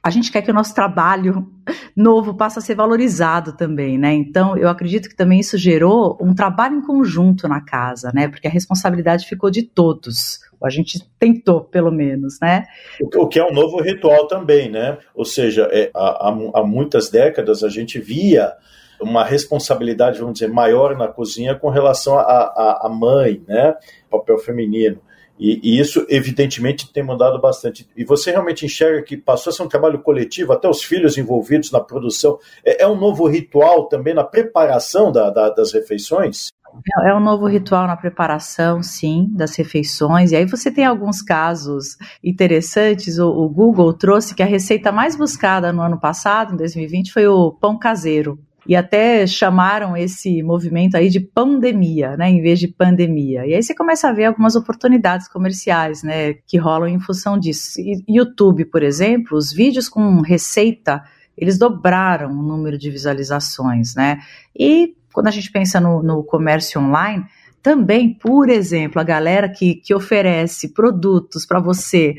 a 0.08 0.10
gente 0.10 0.32
quer 0.32 0.42
que 0.42 0.50
o 0.50 0.54
nosso 0.54 0.74
trabalho 0.74 1.46
novo 1.96 2.34
passe 2.34 2.58
a 2.58 2.62
ser 2.62 2.76
valorizado 2.76 3.58
também, 3.58 3.98
né? 3.98 4.14
Então, 4.14 4.58
eu 4.58 4.70
acredito 4.70 5.10
que 5.10 5.16
também 5.16 5.42
isso 5.42 5.58
gerou 5.58 6.18
um 6.22 6.34
trabalho 6.34 6.78
em 6.78 6.82
conjunto 6.82 7.48
na 7.48 7.60
casa, 7.60 8.12
né? 8.14 8.28
Porque 8.30 8.48
a 8.48 8.52
responsabilidade 8.52 9.28
ficou 9.28 9.52
de 9.52 9.64
todos. 9.64 10.40
A 10.64 10.70
gente 10.70 11.06
tentou, 11.20 11.62
pelo 11.62 11.92
menos, 11.92 12.40
né? 12.42 12.66
O 13.16 13.28
que 13.28 13.38
é 13.38 13.46
um 13.46 13.52
novo 13.52 13.82
ritual 13.82 14.28
também, 14.28 14.72
né? 14.72 14.98
Ou 15.14 15.26
seja, 15.26 15.68
é, 15.72 15.92
há, 15.94 16.30
há 16.56 16.64
muitas 16.64 17.10
décadas 17.10 17.64
a 17.64 17.70
gente 17.70 18.00
via 18.00 18.54
uma 19.00 19.24
responsabilidade, 19.24 20.20
vamos 20.20 20.40
dizer, 20.40 20.48
maior 20.48 20.98
na 20.98 21.08
cozinha 21.08 21.54
com 21.54 21.70
relação 21.70 22.18
à 22.18 22.90
mãe, 22.90 23.44
né? 23.48 23.76
Papel 24.10 24.38
feminino. 24.40 25.00
E, 25.40 25.60
e, 25.64 25.80
isso, 25.80 26.06
evidentemente, 26.10 26.92
tem 26.92 27.04
mudado 27.04 27.40
bastante. 27.40 27.88
E 27.96 28.04
você 28.04 28.32
realmente 28.32 28.66
enxerga 28.66 29.04
que 29.04 29.16
passou 29.16 29.52
a 29.52 29.54
ser 29.54 29.64
um 29.64 29.68
trabalho 29.68 30.00
coletivo, 30.00 30.54
até 30.54 30.68
os 30.68 30.84
filhos 30.84 31.18
envolvidos 31.18 31.72
na 31.72 31.80
produção. 31.80 32.40
É, 32.66 32.84
é 32.84 32.88
um 32.88 32.96
novo 32.96 33.28
ritual 33.28 33.88
também 33.88 34.14
na 34.14 34.24
preparação 34.24 35.12
da, 35.12 35.30
da, 35.30 35.50
das 35.50 35.72
refeições? 35.72 36.50
É, 37.04 37.10
é 37.10 37.16
um 37.16 37.20
novo 37.20 37.48
ritual 37.48 37.88
na 37.88 37.96
preparação, 37.96 38.84
sim, 38.84 39.28
das 39.32 39.56
refeições. 39.56 40.32
E 40.32 40.36
aí 40.36 40.46
você 40.46 40.72
tem 40.72 40.86
alguns 40.86 41.22
casos 41.22 41.98
interessantes. 42.24 43.20
O, 43.20 43.30
o 43.30 43.50
Google 43.50 43.94
trouxe 43.94 44.36
que 44.36 44.44
a 44.44 44.48
receita 44.48 44.92
mais 44.92 45.16
buscada 45.16 45.72
no 45.72 45.82
ano 45.82 46.00
passado, 46.00 46.54
em 46.54 46.58
2020, 46.58 47.14
foi 47.14 47.28
o 47.28 47.52
pão 47.52 47.78
caseiro 47.78 48.40
e 48.68 48.76
até 48.76 49.26
chamaram 49.26 49.96
esse 49.96 50.44
movimento 50.44 50.96
aí 50.96 51.10
de 51.10 51.20
pandemia, 51.20 52.18
né, 52.18 52.30
em 52.30 52.42
vez 52.42 52.60
de 52.60 52.68
pandemia. 52.68 53.46
E 53.46 53.54
aí 53.54 53.64
você 53.64 53.74
começa 53.74 54.10
a 54.10 54.14
ver 54.14 54.26
algumas 54.26 54.56
oportunidades 54.56 55.28
comerciais, 55.28 56.04
né, 56.04 56.34
que 56.46 56.58
rolam 56.58 56.90
em 56.90 57.00
função 57.00 57.40
disso. 57.40 57.80
YouTube, 58.08 58.66
por 58.66 58.84
exemplo, 58.84 59.38
os 59.38 59.54
vídeos 59.54 59.88
com 59.88 60.22
receita, 60.22 61.02
eles 61.38 61.58
dobraram 61.58 62.32
o 62.32 62.44
número 62.44 62.78
de 62.78 62.90
visualizações, 62.90 63.96
né? 63.96 64.18
E 64.58 64.96
quando 65.14 65.28
a 65.28 65.32
gente 65.32 65.52
pensa 65.52 65.80
no, 65.80 66.04
no 66.04 66.24
comércio 66.24 66.82
online, 66.82 67.24
também, 67.62 68.14
por 68.14 68.50
exemplo, 68.50 69.00
a 69.00 69.04
galera 69.04 69.50
que, 69.50 69.76
que 69.76 69.94
oferece 69.94 70.74
produtos 70.74 71.46
para 71.46 71.60
você 71.60 72.16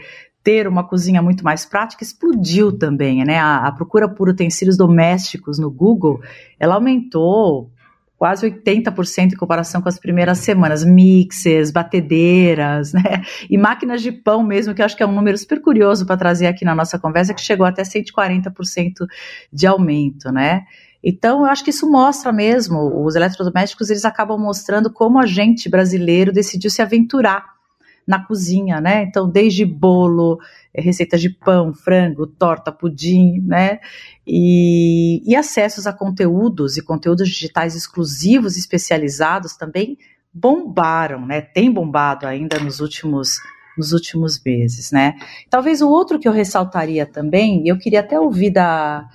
ter 0.49 0.67
uma 0.67 0.83
cozinha 0.83 1.21
muito 1.21 1.45
mais 1.45 1.67
prática 1.67 2.03
explodiu 2.03 2.73
também, 2.73 3.23
né? 3.23 3.39
A, 3.39 3.67
a, 3.67 3.73
procura 3.73 4.09
por 4.09 4.31
utensílios 4.31 4.78
domésticos 4.78 5.59
no 5.59 5.71
Google, 5.71 6.23
ela 6.59 6.76
aumentou 6.76 7.71
quase 8.17 8.50
80% 8.50 9.35
em 9.35 9.37
comparação 9.37 9.83
com 9.83 9.90
as 9.90 9.99
primeiras 9.99 10.38
semanas, 10.38 10.83
mixers, 10.87 11.71
batedeiras, 11.71 12.95
né? 12.97 13.23
E 13.50 13.59
máquinas 13.59 14.00
de 14.00 14.11
pão 14.11 14.43
mesmo, 14.43 14.73
que 14.75 14.81
eu 14.81 14.87
acho 14.87 14.97
que 14.97 15.02
é 15.02 15.07
um 15.07 15.12
número 15.12 15.37
super 15.37 15.61
curioso 15.61 16.07
para 16.07 16.17
trazer 16.17 16.47
aqui 16.47 16.64
na 16.64 16.75
nossa 16.75 16.99
conversa, 16.99 17.35
que 17.35 17.43
chegou 17.43 17.67
até 17.67 17.83
140% 17.83 19.07
de 19.52 19.67
aumento, 19.67 20.33
né? 20.33 20.62
Então, 21.05 21.40
eu 21.40 21.45
acho 21.45 21.62
que 21.62 21.71
isso 21.71 21.88
mostra 21.90 22.33
mesmo, 22.33 23.05
os 23.05 23.14
eletrodomésticos, 23.14 23.90
eles 23.90 24.07
acabam 24.07 24.40
mostrando 24.40 24.90
como 24.90 25.19
a 25.19 25.26
gente 25.26 25.69
brasileiro 25.69 26.33
decidiu 26.33 26.71
se 26.71 26.81
aventurar 26.81 27.58
na 28.09 28.25
cozinha, 28.25 28.81
né? 28.81 29.03
Então, 29.03 29.29
desde 29.29 29.67
bolo, 29.67 30.41
eh, 30.73 30.81
receitas 30.81 31.21
de 31.21 31.29
pão, 31.29 31.75
frango, 31.75 32.27
torta, 32.27 32.73
pudim, 32.73 33.43
né? 33.43 33.81
E, 34.27 35.23
e 35.31 35.37
acessos 35.37 35.87
a 35.87 35.93
conteúdos 35.93 36.79
e 36.79 36.83
conteúdos 36.83 37.29
digitais 37.29 37.77
exclusivos 37.77 38.57
e 38.57 38.61
especializados 38.61 39.55
também 39.59 39.99
bombaram, 40.33 41.27
né? 41.27 41.43
Tem 41.43 41.71
bombado 41.71 42.27
ainda 42.27 42.59
nos 42.59 42.81
últimos 42.81 43.38
nos 43.77 43.93
últimos 43.93 44.43
meses, 44.43 44.91
né? 44.91 45.15
Talvez 45.49 45.81
o 45.81 45.88
outro 45.88 46.19
que 46.19 46.27
eu 46.27 46.33
ressaltaria 46.33 47.07
também, 47.07 47.69
eu 47.69 47.79
queria 47.79 48.00
até 48.00 48.19
ouvir 48.19 48.50
da, 48.50 49.09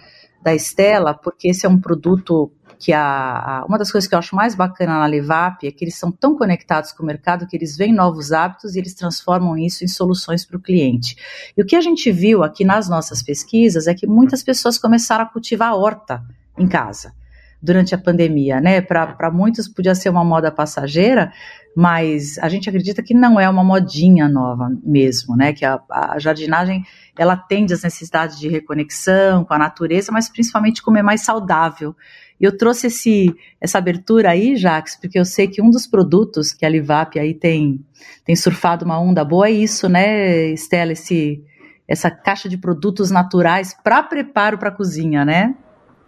da 0.43 0.53
Estela, 0.53 1.13
porque 1.13 1.47
esse 1.49 1.65
é 1.65 1.69
um 1.69 1.79
produto 1.79 2.51
que 2.77 2.91
a, 2.91 3.01
a, 3.01 3.65
uma 3.65 3.77
das 3.77 3.89
coisas 3.89 4.07
que 4.07 4.13
eu 4.13 4.19
acho 4.19 4.35
mais 4.35 4.55
bacana 4.55 4.99
na 4.99 5.05
Levap 5.05 5.65
é 5.65 5.71
que 5.71 5.85
eles 5.85 5.97
são 5.97 6.11
tão 6.11 6.37
conectados 6.37 6.91
com 6.91 7.01
o 7.01 7.05
mercado 7.05 7.47
que 7.47 7.55
eles 7.55 7.77
veem 7.77 7.93
novos 7.93 8.33
hábitos 8.33 8.75
e 8.75 8.79
eles 8.79 8.93
transformam 8.93 9.57
isso 9.57 9.85
em 9.85 9.87
soluções 9.87 10.45
para 10.45 10.57
o 10.57 10.61
cliente. 10.61 11.15
E 11.55 11.61
o 11.61 11.65
que 11.65 11.77
a 11.77 11.81
gente 11.81 12.11
viu 12.11 12.43
aqui 12.43 12.65
nas 12.65 12.89
nossas 12.89 13.23
pesquisas 13.23 13.87
é 13.87 13.93
que 13.93 14.05
muitas 14.05 14.43
pessoas 14.43 14.77
começaram 14.77 15.23
a 15.23 15.27
cultivar 15.27 15.73
horta 15.73 16.21
em 16.57 16.67
casa 16.67 17.13
durante 17.63 17.95
a 17.95 17.97
pandemia, 17.97 18.59
né? 18.59 18.81
Para 18.81 19.31
muitos 19.31 19.69
podia 19.69 19.95
ser 19.95 20.09
uma 20.09 20.23
moda 20.23 20.51
passageira, 20.51 21.31
mas 21.73 22.37
a 22.39 22.49
gente 22.49 22.67
acredita 22.67 23.01
que 23.01 23.13
não 23.13 23.39
é 23.39 23.49
uma 23.49 23.63
modinha 23.63 24.27
nova 24.27 24.69
mesmo, 24.83 25.37
né? 25.37 25.53
Que 25.53 25.63
a, 25.63 25.81
a 25.89 26.19
jardinagem 26.19 26.83
ela 27.17 27.33
atende 27.33 27.73
às 27.73 27.83
necessidades 27.83 28.37
de 28.37 28.49
reconexão 28.49 29.45
com 29.45 29.53
a 29.53 29.57
natureza, 29.57 30.11
mas 30.11 30.27
principalmente 30.27 30.83
comer 30.83 31.03
mais 31.03 31.21
saudável. 31.21 31.95
E 32.37 32.43
eu 32.43 32.57
trouxe 32.57 32.87
esse, 32.87 33.33
essa 33.61 33.77
abertura 33.77 34.31
aí, 34.31 34.57
Jax, 34.57 34.97
porque 34.99 35.17
eu 35.17 35.23
sei 35.23 35.47
que 35.47 35.61
um 35.61 35.69
dos 35.69 35.87
produtos 35.87 36.51
que 36.51 36.65
a 36.65 36.69
Livap 36.69 37.17
aí 37.17 37.33
tem, 37.33 37.79
tem 38.25 38.35
surfado 38.35 38.83
uma 38.83 38.99
onda 38.99 39.23
boa 39.23 39.47
é 39.47 39.51
isso, 39.51 39.87
né, 39.87 40.47
Estela? 40.49 40.91
Esse, 40.91 41.41
essa 41.87 42.11
caixa 42.11 42.49
de 42.49 42.57
produtos 42.57 43.09
naturais 43.09 43.73
para 43.81 44.03
preparo 44.03 44.57
para 44.57 44.69
cozinha, 44.69 45.23
né? 45.23 45.55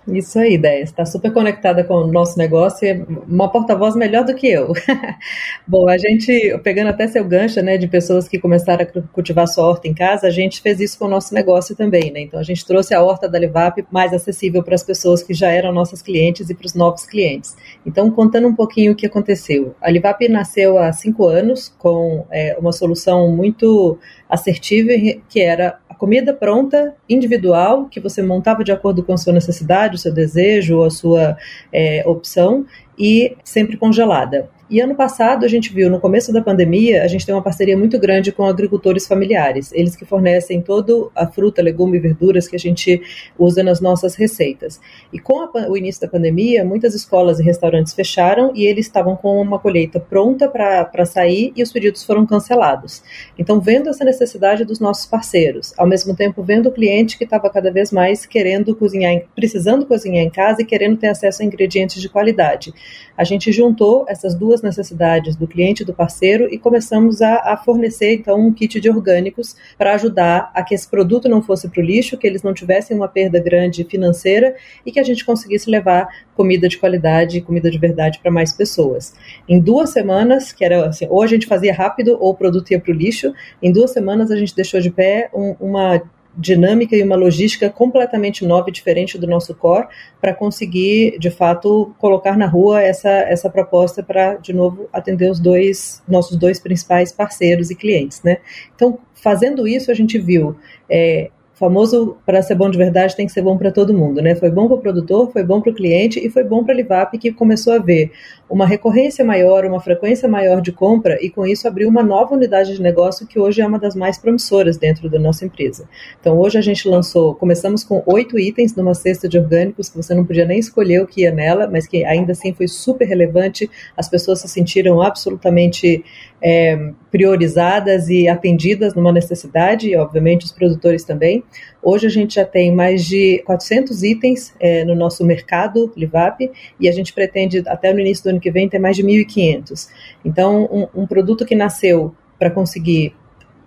Isso 0.07 0.37
aí, 0.37 0.53
ideia. 0.53 0.83
Está 0.83 1.03
super 1.03 1.33
conectada 1.33 1.83
com 1.83 1.95
o 1.95 2.07
nosso 2.07 2.37
negócio 2.37 2.85
e 2.85 2.89
é 2.89 3.05
uma 3.27 3.51
porta-voz 3.51 3.95
melhor 3.95 4.23
do 4.23 4.35
que 4.35 4.47
eu. 4.47 4.71
Bom, 5.67 5.89
a 5.89 5.97
gente, 5.97 6.55
pegando 6.63 6.89
até 6.89 7.07
seu 7.07 7.25
gancho, 7.25 7.59
né, 7.61 7.75
de 7.75 7.87
pessoas 7.87 8.27
que 8.27 8.37
começaram 8.37 8.85
a 8.85 9.01
cultivar 9.11 9.47
sua 9.47 9.67
horta 9.67 9.87
em 9.87 9.95
casa, 9.95 10.27
a 10.27 10.29
gente 10.29 10.61
fez 10.61 10.79
isso 10.79 10.99
com 10.99 11.05
o 11.05 11.09
nosso 11.09 11.33
negócio 11.33 11.75
também, 11.75 12.11
né? 12.11 12.21
Então 12.21 12.39
a 12.39 12.43
gente 12.43 12.63
trouxe 12.65 12.93
a 12.93 13.01
horta 13.01 13.27
da 13.27 13.39
Levap 13.39 13.83
mais 13.91 14.13
acessível 14.13 14.61
para 14.61 14.75
as 14.75 14.83
pessoas 14.83 15.23
que 15.23 15.33
já 15.33 15.49
eram 15.49 15.71
nossas 15.71 16.03
clientes 16.03 16.51
e 16.51 16.53
para 16.53 16.67
os 16.67 16.75
novos 16.75 17.05
clientes. 17.05 17.55
Então, 17.83 18.11
contando 18.11 18.47
um 18.47 18.55
pouquinho 18.55 18.91
o 18.91 18.95
que 18.95 19.07
aconteceu. 19.07 19.75
A 19.81 19.89
Levap 19.89 20.29
nasceu 20.29 20.77
há 20.77 20.93
cinco 20.93 21.27
anos 21.27 21.73
com 21.79 22.25
é, 22.29 22.55
uma 22.59 22.71
solução 22.71 23.31
muito 23.31 23.97
assertiva 24.29 24.91
que 25.29 25.41
era 25.41 25.79
comida 25.97 26.33
pronta, 26.33 26.95
individual, 27.09 27.85
que 27.85 27.99
você 27.99 28.21
montava 28.21 28.63
de 28.63 28.71
acordo 28.71 29.03
com 29.03 29.13
a 29.13 29.17
sua 29.17 29.33
necessidade, 29.33 29.95
o 29.95 29.99
seu 29.99 30.13
desejo, 30.13 30.83
a 30.83 30.89
sua 30.89 31.37
é, 31.71 32.03
opção, 32.05 32.65
e 32.97 33.35
sempre 33.43 33.77
congelada. 33.77 34.49
E 34.67 34.81
ano 34.81 34.95
passado 34.95 35.45
a 35.45 35.47
gente 35.47 35.71
viu, 35.71 35.91
no 35.91 35.99
começo 35.99 36.33
da 36.33 36.41
pandemia, 36.41 37.03
a 37.03 37.07
gente 37.07 37.23
tem 37.23 37.35
uma 37.35 37.41
parceria 37.41 37.77
muito 37.77 37.99
grande 37.99 38.31
com 38.31 38.45
agricultores 38.45 39.05
familiares, 39.05 39.71
eles 39.71 39.95
que 39.95 40.05
fornecem 40.05 40.59
toda 40.59 40.91
a 41.15 41.27
fruta, 41.27 41.61
legume 41.61 41.97
e 41.97 41.99
verduras 41.99 42.47
que 42.47 42.55
a 42.55 42.59
gente 42.59 42.99
usa 43.37 43.61
nas 43.61 43.79
nossas 43.79 44.15
receitas. 44.15 44.81
E 45.13 45.19
com 45.19 45.39
a, 45.41 45.69
o 45.69 45.77
início 45.77 46.01
da 46.01 46.07
pandemia, 46.07 46.65
muitas 46.65 46.95
escolas 46.95 47.39
e 47.39 47.43
restaurantes 47.43 47.93
fecharam 47.93 48.53
e 48.55 48.65
eles 48.65 48.87
estavam 48.87 49.15
com 49.15 49.39
uma 49.39 49.59
colheita 49.59 49.99
pronta 49.99 50.49
para 50.49 51.05
sair 51.05 51.53
e 51.55 51.61
os 51.61 51.71
pedidos 51.71 52.03
foram 52.03 52.25
cancelados. 52.25 53.03
Então, 53.37 53.61
vendo 53.61 53.89
essa 53.89 54.03
necessidade 54.03 54.65
dos 54.65 54.79
nossos 54.79 55.05
parceiros, 55.05 55.75
ao 55.77 55.85
mesmo 55.85 56.15
tempo 56.15 56.41
vendo 56.41 56.69
o 56.69 56.71
cliente 56.71 57.19
que 57.19 57.23
estava 57.23 57.51
cada 57.51 57.71
vez 57.71 57.91
mais 57.91 58.25
querendo 58.25 58.75
cozinhar, 58.75 59.21
precisando 59.35 59.85
cozinhar 59.85 60.23
em 60.23 60.29
casa 60.31 60.63
e 60.63 60.65
querendo 60.65 60.97
ter 60.97 61.09
acesso 61.09 61.43
a 61.43 61.45
ingredientes 61.45 62.01
de 62.01 62.09
qualidade, 62.09 62.73
a 63.15 63.23
gente 63.23 63.51
juntou 63.51 64.05
essas 64.07 64.33
duas 64.33 64.54
necessidades 64.61 65.35
do 65.35 65.47
cliente 65.47 65.83
e 65.83 65.85
do 65.85 65.93
parceiro 65.93 66.47
e 66.51 66.57
começamos 66.57 67.21
a, 67.21 67.53
a 67.53 67.57
fornecer 67.57 68.13
então 68.13 68.39
um 68.39 68.53
kit 68.53 68.79
de 68.79 68.89
orgânicos 68.89 69.55
para 69.77 69.93
ajudar 69.93 70.51
a 70.53 70.63
que 70.63 70.73
esse 70.75 70.87
produto 70.87 71.29
não 71.29 71.41
fosse 71.41 71.67
para 71.67 71.81
o 71.81 71.85
lixo, 71.85 72.17
que 72.17 72.27
eles 72.27 72.43
não 72.43 72.53
tivessem 72.53 72.95
uma 72.95 73.07
perda 73.07 73.39
grande 73.39 73.83
financeira 73.83 74.55
e 74.85 74.91
que 74.91 74.99
a 74.99 75.03
gente 75.03 75.25
conseguisse 75.25 75.69
levar 75.69 76.07
comida 76.35 76.67
de 76.67 76.77
qualidade, 76.77 77.41
comida 77.41 77.69
de 77.71 77.77
verdade 77.77 78.19
para 78.19 78.31
mais 78.31 78.53
pessoas. 78.53 79.13
Em 79.47 79.59
duas 79.59 79.91
semanas, 79.91 80.51
que 80.51 80.63
era 80.63 80.87
assim, 80.87 81.07
ou 81.09 81.21
a 81.21 81.27
gente 81.27 81.47
fazia 81.47 81.73
rápido 81.73 82.17
ou 82.19 82.31
o 82.31 82.35
produto 82.35 82.71
ia 82.71 82.79
para 82.79 82.91
o 82.91 82.95
lixo, 82.95 83.33
em 83.61 83.71
duas 83.71 83.91
semanas 83.91 84.31
a 84.31 84.35
gente 84.35 84.55
deixou 84.55 84.79
de 84.79 84.91
pé 84.91 85.29
um, 85.33 85.55
uma 85.59 86.01
dinâmica 86.37 86.95
e 86.95 87.03
uma 87.03 87.15
logística 87.15 87.69
completamente 87.69 88.45
nova 88.45 88.69
e 88.69 88.71
diferente 88.71 89.17
do 89.17 89.27
nosso 89.27 89.55
core 89.55 89.87
para 90.19 90.33
conseguir, 90.33 91.17
de 91.19 91.29
fato, 91.29 91.93
colocar 91.97 92.37
na 92.37 92.45
rua 92.45 92.81
essa, 92.81 93.09
essa 93.09 93.49
proposta 93.49 94.03
para, 94.03 94.35
de 94.35 94.53
novo, 94.53 94.89
atender 94.91 95.29
os 95.29 95.39
dois 95.39 96.03
nossos 96.07 96.37
dois 96.37 96.59
principais 96.59 97.11
parceiros 97.11 97.69
e 97.71 97.75
clientes, 97.75 98.21
né? 98.23 98.37
Então, 98.75 98.99
fazendo 99.13 99.67
isso, 99.67 99.89
a 99.89 99.93
gente 99.93 100.17
viu 100.17 100.55
é, 100.89 101.29
famoso 101.55 102.17
para 102.25 102.41
ser 102.41 102.55
bom 102.55 102.69
de 102.69 102.77
verdade 102.77 103.15
tem 103.15 103.25
que 103.25 103.31
ser 103.31 103.41
bom 103.41 103.57
para 103.57 103.71
todo 103.71 103.93
mundo, 103.93 104.21
né? 104.21 104.35
Foi 104.35 104.51
bom 104.51 104.67
para 104.67 104.75
o 104.75 104.81
produtor, 104.81 105.31
foi 105.31 105.43
bom 105.43 105.61
para 105.61 105.71
o 105.71 105.75
cliente 105.75 106.19
e 106.19 106.29
foi 106.29 106.43
bom 106.43 106.63
para 106.63 106.73
a 106.73 106.77
Livap 106.77 107.17
que 107.17 107.31
começou 107.31 107.73
a 107.73 107.79
ver 107.79 108.11
uma 108.49 108.67
recorrência 108.67 109.23
maior, 109.23 109.65
uma 109.65 109.79
frequência 109.79 110.27
maior 110.27 110.61
de 110.61 110.71
compra 110.71 111.17
e 111.23 111.29
com 111.29 111.45
isso 111.45 111.67
abriu 111.67 111.87
uma 111.87 112.03
nova 112.03 112.35
unidade 112.35 112.73
de 112.73 112.81
negócio 112.81 113.25
que 113.25 113.39
hoje 113.39 113.61
é 113.61 113.65
uma 113.65 113.79
das 113.79 113.95
mais 113.95 114.17
promissoras 114.17 114.77
dentro 114.77 115.09
da 115.09 115.17
nossa 115.17 115.45
empresa. 115.45 115.87
Então 116.19 116.37
hoje 116.37 116.57
a 116.57 116.61
gente 116.61 116.87
lançou, 116.89 117.33
começamos 117.33 117.83
com 117.83 118.03
oito 118.05 118.37
itens 118.37 118.75
numa 118.75 118.93
cesta 118.93 119.27
de 119.27 119.39
orgânicos 119.39 119.89
que 119.89 119.95
você 119.95 120.13
não 120.13 120.25
podia 120.25 120.45
nem 120.45 120.59
escolher 120.59 121.01
o 121.01 121.07
que 121.07 121.21
ia 121.21 121.31
nela, 121.31 121.67
mas 121.67 121.87
que 121.87 122.03
ainda 122.03 122.33
assim 122.33 122.53
foi 122.53 122.67
super 122.67 123.05
relevante. 123.05 123.69
As 123.95 124.09
pessoas 124.09 124.41
se 124.41 124.49
sentiram 124.49 125.01
absolutamente 125.01 126.03
é, 126.41 126.91
priorizadas 127.11 128.09
e 128.09 128.27
atendidas 128.27 128.93
numa 128.93 129.11
necessidade, 129.11 129.89
e 129.89 129.95
obviamente 129.95 130.45
os 130.45 130.51
produtores 130.51 131.03
também. 131.03 131.44
Hoje 131.81 132.07
a 132.07 132.09
gente 132.09 132.35
já 132.35 132.45
tem 132.45 132.73
mais 132.73 133.05
de 133.05 133.43
400 133.45 134.03
itens 134.03 134.53
é, 134.59 134.83
no 134.83 134.95
nosso 134.95 135.23
mercado 135.23 135.91
Livap 135.95 136.51
e 136.79 136.89
a 136.89 136.91
gente 136.91 137.13
pretende 137.13 137.63
até 137.67 137.93
no 137.93 137.99
início 137.99 138.23
do 138.23 138.29
ano 138.31 138.39
que 138.39 138.51
vem 138.51 138.67
ter 138.67 138.79
mais 138.79 138.95
de 138.95 139.03
1.500. 139.03 139.87
Então, 140.23 140.65
um, 140.71 141.01
um 141.01 141.07
produto 141.07 141.45
que 141.45 141.55
nasceu 141.55 142.13
para 142.39 142.49
conseguir 142.49 143.13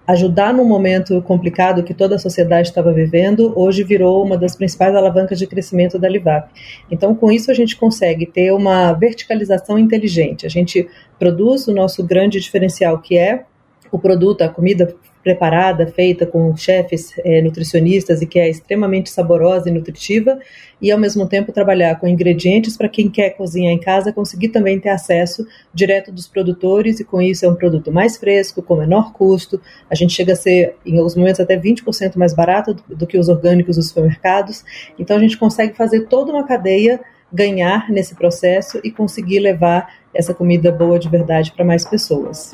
ajudar 0.09 0.55
num 0.55 0.65
momento 0.65 1.21
complicado 1.21 1.83
que 1.83 1.93
toda 1.93 2.17
a 2.17 2.19
sociedade 2.19 2.69
estava 2.69 2.91
vivendo, 2.95 3.53
hoje 3.55 3.85
virou 3.85 4.25
uma 4.25 4.39
das 4.39 4.57
principais 4.57 4.97
alavancas 4.97 5.39
de 5.39 5.47
crescimento 5.47 5.99
da 5.99 6.09
Livap. 6.09 6.51
Então, 6.91 7.15
com 7.15 7.31
isso, 7.31 7.51
a 7.51 7.55
gente 7.55 7.77
consegue 7.77 8.25
ter 8.25 8.51
uma 8.51 8.95
verticalização 8.95 9.79
inteligente. 9.79 10.47
A 10.47 10.49
gente 10.49 10.89
produz 11.19 11.69
o 11.69 11.75
nosso 11.75 12.03
grande 12.03 12.41
diferencial, 12.41 12.99
que 13.01 13.19
é 13.19 13.45
o 13.93 13.99
produto, 13.99 14.41
a 14.41 14.49
comida 14.49 14.97
preparada, 15.29 15.87
feita 15.87 16.25
com 16.25 16.57
chefes 16.57 17.13
é, 17.19 17.43
nutricionistas 17.43 18.23
e 18.23 18.27
que 18.27 18.39
é 18.39 18.49
extremamente 18.49 19.11
saborosa 19.11 19.69
e 19.69 19.73
nutritiva, 19.73 20.39
e 20.81 20.91
ao 20.91 20.99
mesmo 20.99 21.29
tempo 21.29 21.53
trabalhar 21.53 21.97
com 22.01 22.09
ingredientes 22.09 22.79
para 22.79 22.89
quem 22.89 23.11
quer 23.11 23.31
cozinhar 23.31 23.71
em 23.71 23.79
casa 23.79 24.11
conseguir 24.11 24.49
também 24.49 24.81
ter 24.81 24.89
acesso 24.89 25.47
direto 25.75 26.11
dos 26.11 26.27
produtores, 26.27 26.99
e 26.99 27.05
com 27.05 27.21
isso 27.21 27.45
é 27.45 27.49
um 27.49 27.55
produto 27.55 27.93
mais 27.93 28.17
fresco, 28.17 28.63
com 28.63 28.77
menor 28.77 29.13
custo. 29.13 29.61
A 29.91 29.95
gente 29.95 30.15
chega 30.15 30.33
a 30.33 30.37
ser, 30.37 30.77
em 30.87 30.97
alguns 30.97 31.15
momentos, 31.15 31.41
até 31.41 31.59
20% 31.59 32.17
mais 32.17 32.33
barato 32.35 32.73
do, 32.73 32.97
do 32.97 33.07
que 33.07 33.19
os 33.19 33.29
orgânicos 33.29 33.77
dos 33.77 33.89
supermercados. 33.89 34.65
Então 34.99 35.19
a 35.19 35.21
gente 35.21 35.37
consegue 35.37 35.77
fazer 35.77 36.07
toda 36.07 36.33
uma 36.33 36.47
cadeia 36.47 37.01
ganhar 37.31 37.91
nesse 37.91 38.15
processo 38.15 38.81
e 38.83 38.91
conseguir 38.91 39.41
levar 39.41 39.93
essa 40.15 40.33
comida 40.33 40.73
boa 40.73 40.99
de 40.99 41.11
verdade 41.11 41.53
para 41.53 41.67
mais 41.67 41.85
pessoas. 41.85 42.53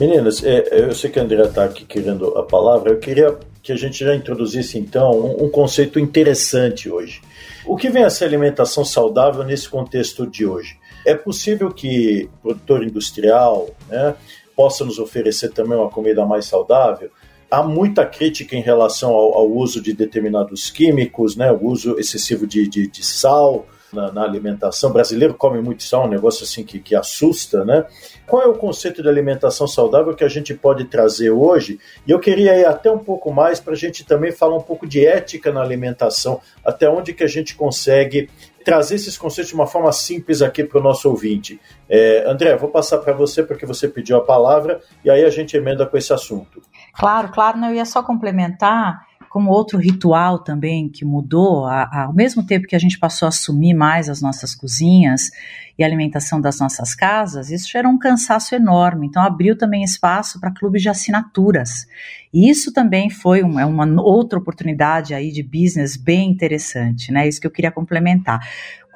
Meninas, 0.00 0.44
é, 0.44 0.68
eu 0.70 0.94
sei 0.94 1.10
que 1.10 1.18
a 1.18 1.22
Andrea 1.24 1.46
está 1.46 1.64
aqui 1.64 1.84
querendo 1.84 2.28
a 2.38 2.44
palavra, 2.44 2.92
eu 2.92 3.00
queria 3.00 3.36
que 3.60 3.72
a 3.72 3.76
gente 3.76 4.04
já 4.04 4.14
introduzisse 4.14 4.78
então 4.78 5.10
um, 5.10 5.46
um, 5.46 5.50
conceito 5.50 5.98
interessante 5.98 6.88
hoje. 6.88 7.20
O 7.66 7.76
que 7.76 7.90
vem 7.90 8.04
a 8.04 8.10
ser 8.10 8.26
alimentação 8.26 8.84
saudável 8.84 9.42
nesse 9.42 9.68
contexto 9.68 10.24
de 10.24 10.46
hoje? 10.46 10.78
É 11.04 11.14
possível 11.14 11.70
que 11.72 12.30
o 12.38 12.42
produtor 12.42 12.84
industrial 12.84 13.70
né, 13.88 14.14
possa 14.54 14.84
nos 14.84 15.00
oferecer 15.00 15.50
também 15.50 15.76
uma 15.76 15.90
comida 15.90 16.24
mais 16.24 16.46
saudável? 16.46 17.10
Há 17.50 17.64
muita 17.64 18.06
crítica 18.06 18.54
em 18.54 18.62
relação 18.62 19.10
ao, 19.10 19.34
ao 19.34 19.50
uso 19.50 19.82
de 19.82 19.92
determinados 19.92 20.70
químicos, 20.70 21.34
né, 21.34 21.50
o 21.50 21.66
uso 21.66 21.98
excessivo 21.98 22.46
de, 22.46 22.68
de, 22.68 22.86
de 22.86 23.04
sal, 23.04 23.66
na, 23.92 24.12
na, 24.12 24.22
alimentação. 24.22 24.90
O 24.90 24.92
brasileiro 24.92 25.34
come 25.34 25.60
muito 25.60 25.82
sal, 25.82 26.04
um 26.04 26.08
negócio 26.08 26.44
assim 26.44 26.64
que, 26.64 26.78
que 26.78 26.94
assusta, 26.94 27.64
né? 27.64 27.84
Qual 28.26 28.42
é 28.42 28.46
o 28.46 28.54
conceito 28.54 29.02
de 29.02 29.08
alimentação 29.08 29.66
saudável 29.66 30.14
que 30.14 30.24
a 30.24 30.28
gente 30.28 30.54
pode 30.54 30.84
trazer 30.84 31.30
hoje? 31.30 31.78
E 32.06 32.10
eu 32.10 32.18
queria 32.18 32.56
ir 32.58 32.66
até 32.66 32.90
um 32.90 32.98
pouco 32.98 33.32
mais 33.32 33.60
para 33.60 33.72
a 33.72 33.76
gente 33.76 34.04
também 34.04 34.32
falar 34.32 34.56
um 34.56 34.62
pouco 34.62 34.86
de 34.86 35.06
ética 35.06 35.52
na 35.52 35.62
alimentação, 35.62 36.40
até 36.64 36.88
onde 36.88 37.12
que 37.12 37.24
a 37.24 37.28
gente 37.28 37.54
consegue 37.54 38.28
trazer 38.64 38.96
esses 38.96 39.16
conceitos 39.16 39.48
de 39.48 39.54
uma 39.54 39.66
forma 39.66 39.90
simples 39.92 40.42
aqui 40.42 40.62
para 40.62 40.78
o 40.78 40.82
nosso 40.82 41.08
ouvinte. 41.08 41.58
É, 41.88 42.24
André, 42.28 42.54
vou 42.56 42.68
passar 42.68 42.98
para 42.98 43.14
você 43.14 43.42
porque 43.42 43.64
você 43.64 43.88
pediu 43.88 44.18
a 44.18 44.24
palavra 44.24 44.80
e 45.02 45.10
aí 45.10 45.24
a 45.24 45.30
gente 45.30 45.56
emenda 45.56 45.86
com 45.86 45.96
esse 45.96 46.12
assunto. 46.12 46.60
Claro, 46.92 47.30
claro, 47.30 47.56
não, 47.56 47.68
eu 47.68 47.76
ia 47.76 47.86
só 47.86 48.02
complementar 48.02 49.06
como 49.28 49.50
outro 49.50 49.78
ritual 49.78 50.38
também 50.38 50.88
que 50.88 51.04
mudou, 51.04 51.64
a, 51.66 51.82
a, 51.84 52.02
ao 52.04 52.14
mesmo 52.14 52.44
tempo 52.44 52.66
que 52.66 52.76
a 52.76 52.78
gente 52.78 52.98
passou 52.98 53.26
a 53.26 53.28
assumir 53.28 53.74
mais 53.74 54.08
as 54.08 54.20
nossas 54.22 54.54
cozinhas 54.54 55.30
e 55.78 55.84
alimentação 55.84 56.40
das 56.40 56.58
nossas 56.58 56.94
casas, 56.94 57.50
isso 57.50 57.70
gerou 57.70 57.92
um 57.92 57.98
cansaço 57.98 58.54
enorme. 58.54 59.06
Então, 59.06 59.22
abriu 59.22 59.56
também 59.56 59.84
espaço 59.84 60.40
para 60.40 60.50
clubes 60.50 60.82
de 60.82 60.88
assinaturas. 60.88 61.86
E 62.32 62.50
isso 62.50 62.72
também 62.72 63.08
foi 63.08 63.42
uma, 63.42 63.62
é 63.62 63.64
uma 63.64 63.86
outra 64.02 64.38
oportunidade 64.38 65.14
aí 65.14 65.30
de 65.30 65.42
business 65.42 65.96
bem 65.96 66.30
interessante, 66.30 67.12
né? 67.12 67.28
Isso 67.28 67.40
que 67.40 67.46
eu 67.46 67.50
queria 67.50 67.70
complementar. 67.70 68.40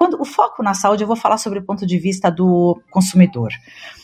Quando 0.03 0.21
o 0.21 0.25
foco 0.25 0.65
na 0.65 0.75
saúde, 0.75 1.05
eu 1.05 1.07
vou 1.07 1.15
falar 1.15 1.39
sobre 1.39 1.61
o 1.61 1.63
ponto 1.63 1.87
de 1.87 1.97
vista 1.97 2.29
do 2.29 2.83
consumidor. 2.91 3.53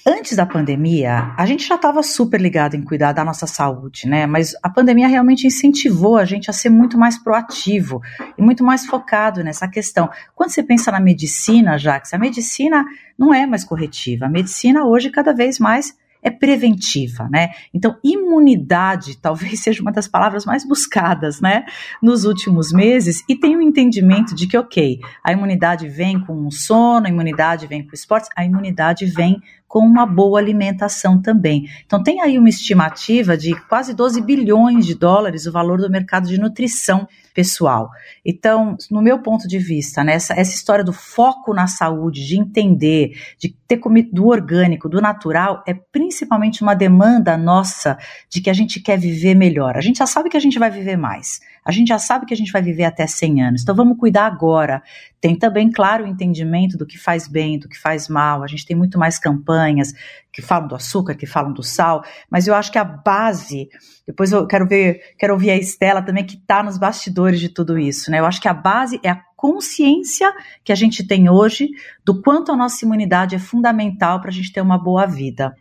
Antes 0.07 0.37
da 0.37 0.47
pandemia, 0.47 1.35
a 1.37 1.45
gente 1.45 1.67
já 1.67 1.75
estava 1.75 2.05
super 2.05 2.41
ligado 2.41 2.77
em 2.77 2.85
cuidar 2.85 3.11
da 3.11 3.25
nossa 3.25 3.49
saúde, 3.49 4.07
né? 4.07 4.25
Mas 4.25 4.55
a 4.63 4.71
pandemia 4.71 5.09
realmente 5.09 5.45
incentivou 5.45 6.17
a 6.17 6.25
gente 6.25 6.49
a 6.49 6.53
ser 6.53 6.71
muito 6.71 6.97
mais 6.97 7.21
proativo 7.21 8.01
e 8.39 8.41
muito 8.41 8.63
mais 8.63 8.87
focado 8.87 9.43
nessa 9.43 9.67
questão. 9.67 10.09
Quando 10.37 10.51
você 10.51 10.63
pensa 10.63 10.93
na 10.93 11.01
medicina, 11.01 11.77
Jax, 11.77 12.15
a 12.15 12.19
medicina 12.19 12.85
não 13.19 13.35
é 13.35 13.45
mais 13.45 13.65
corretiva. 13.65 14.27
A 14.27 14.31
medicina 14.31 14.85
hoje 14.85 15.11
cada 15.11 15.35
vez 15.35 15.59
mais 15.59 15.97
é 16.29 16.31
preventiva, 16.31 17.29
né? 17.31 17.51
Então, 17.73 17.97
imunidade 18.05 19.19
talvez 19.19 19.61
seja 19.65 19.83
uma 19.83 19.93
das 19.93 20.07
palavras 20.07 20.45
mais 20.45 20.67
buscadas, 20.67 21.41
né, 21.41 21.65
nos 22.03 22.25
últimos 22.25 22.73
meses, 22.73 23.25
e 23.29 23.35
tem 23.35 23.57
o 23.57 23.59
um 23.59 23.63
entendimento 23.63 24.35
de 24.35 24.47
que, 24.47 24.57
ok, 24.57 25.01
a 25.25 25.33
imunidade 25.33 25.89
vem 25.89 26.21
com 26.21 26.47
o 26.47 26.53
sono, 26.53 27.07
a 27.07 27.11
imunidade 27.11 27.67
vem 27.67 27.83
com 27.83 27.93
o 27.93 27.95
esporte, 27.95 28.29
a 28.37 28.45
imunidade 28.45 29.07
vem 29.07 29.43
com 29.69 29.81
uma 29.81 30.07
boa 30.07 30.41
alimentação 30.41 31.21
também. 31.21 31.69
Então, 31.85 32.03
tem 32.03 32.23
aí 32.23 32.39
uma 32.39 32.49
estimativa 32.49 33.37
de 33.37 33.55
quase 33.69 33.95
12 33.95 34.23
bilhões 34.23 34.87
de 34.87 34.95
dólares 34.95 35.47
o 35.47 35.53
valor 35.53 35.79
do 35.79 35.91
mercado 35.91 36.27
de 36.27 36.41
nutrição 36.41 37.07
pessoal. 37.35 37.91
Então, 38.25 38.77
no 38.91 39.01
meu 39.01 39.21
ponto 39.21 39.47
de 39.47 39.59
vista, 39.59 40.03
né, 40.03 40.15
essa, 40.15 40.33
essa 40.33 40.55
história 40.55 40.83
do 40.83 40.93
foco 40.93 41.55
na 41.55 41.67
saúde, 41.67 42.27
de 42.27 42.37
entender, 42.37 43.13
de 43.39 43.55
ter 43.69 43.77
comido 43.77 44.11
do 44.13 44.27
orgânico, 44.27 44.89
do 44.89 45.01
natural, 45.01 45.63
é 45.67 45.75
principalmente 45.75 46.63
uma 46.63 46.75
demanda 46.75 47.37
nossa 47.37 47.97
de 48.29 48.41
que 48.41 48.51
a 48.51 48.55
gente 48.55 48.81
quer 48.81 48.99
viver 48.99 49.35
melhor. 49.37 49.77
A 49.77 49.81
gente 49.81 49.99
já 49.99 50.07
sabe 50.07 50.31
que 50.31 50.37
a 50.37 50.41
gente 50.41 50.59
vai 50.59 50.71
viver 50.71 50.97
mais. 50.97 51.41
A 51.69 51.71
gente 51.71 51.89
já 51.89 51.99
sabe 51.99 52.25
que 52.25 52.33
a 52.33 52.37
gente 52.37 52.51
vai 52.51 52.63
viver 52.63 52.85
até 52.85 53.07
100 53.07 53.43
anos. 53.43 53.63
Então, 53.63 53.75
vamos 53.75 53.99
cuidar 53.99 54.25
agora. 54.25 54.83
Tem 55.21 55.37
também, 55.37 55.71
claro, 55.71 56.05
o 56.07 56.09
entendimento 56.09 56.79
do 56.79 56.87
que 56.87 56.97
faz 56.97 57.29
bem, 57.29 57.59
do 57.59 57.69
que 57.69 57.79
faz 57.79 58.09
mal. 58.09 58.43
A 58.43 58.47
gente 58.47 58.65
tem 58.65 58.75
muito 58.75 58.99
mais 58.99 59.19
campanhas 59.19 59.93
que 60.33 60.41
falam 60.41 60.67
do 60.67 60.75
açúcar, 60.75 61.15
que 61.15 61.27
falam 61.27 61.53
do 61.53 61.63
sal, 61.63 62.03
mas 62.31 62.47
eu 62.47 62.55
acho 62.55 62.73
que 62.73 62.79
a 62.79 62.85
base, 62.85 63.69
depois 64.07 64.33
eu 64.33 64.47
quero 64.47 64.67
ver, 64.67 65.15
quero 65.19 65.35
ouvir 65.35 65.51
a 65.51 65.57
Estela 65.57 66.01
também 66.01 66.25
que 66.25 66.37
está 66.37 66.63
nos 66.63 66.79
bastidores 66.79 67.39
de 67.39 67.51
tudo 67.51 67.79
isso, 67.79 68.11
né? 68.11 68.19
Eu 68.19 68.25
acho 68.25 68.41
que 68.41 68.49
a 68.49 68.55
base 68.55 68.99
é 69.03 69.11
a 69.11 69.21
consciência 69.37 70.33
que 70.65 70.73
a 70.73 70.75
gente 70.75 71.07
tem 71.07 71.29
hoje 71.29 71.69
do 72.03 72.23
quanto 72.23 72.51
a 72.51 72.57
nossa 72.57 72.83
imunidade 72.83 73.35
é 73.35 73.39
fundamental 73.39 74.23
para 74.23 74.31
a 74.31 74.33
gente 74.33 74.51
ter 74.53 74.63
uma 74.63 74.83
boa 74.83 75.05
vida. 75.05 75.55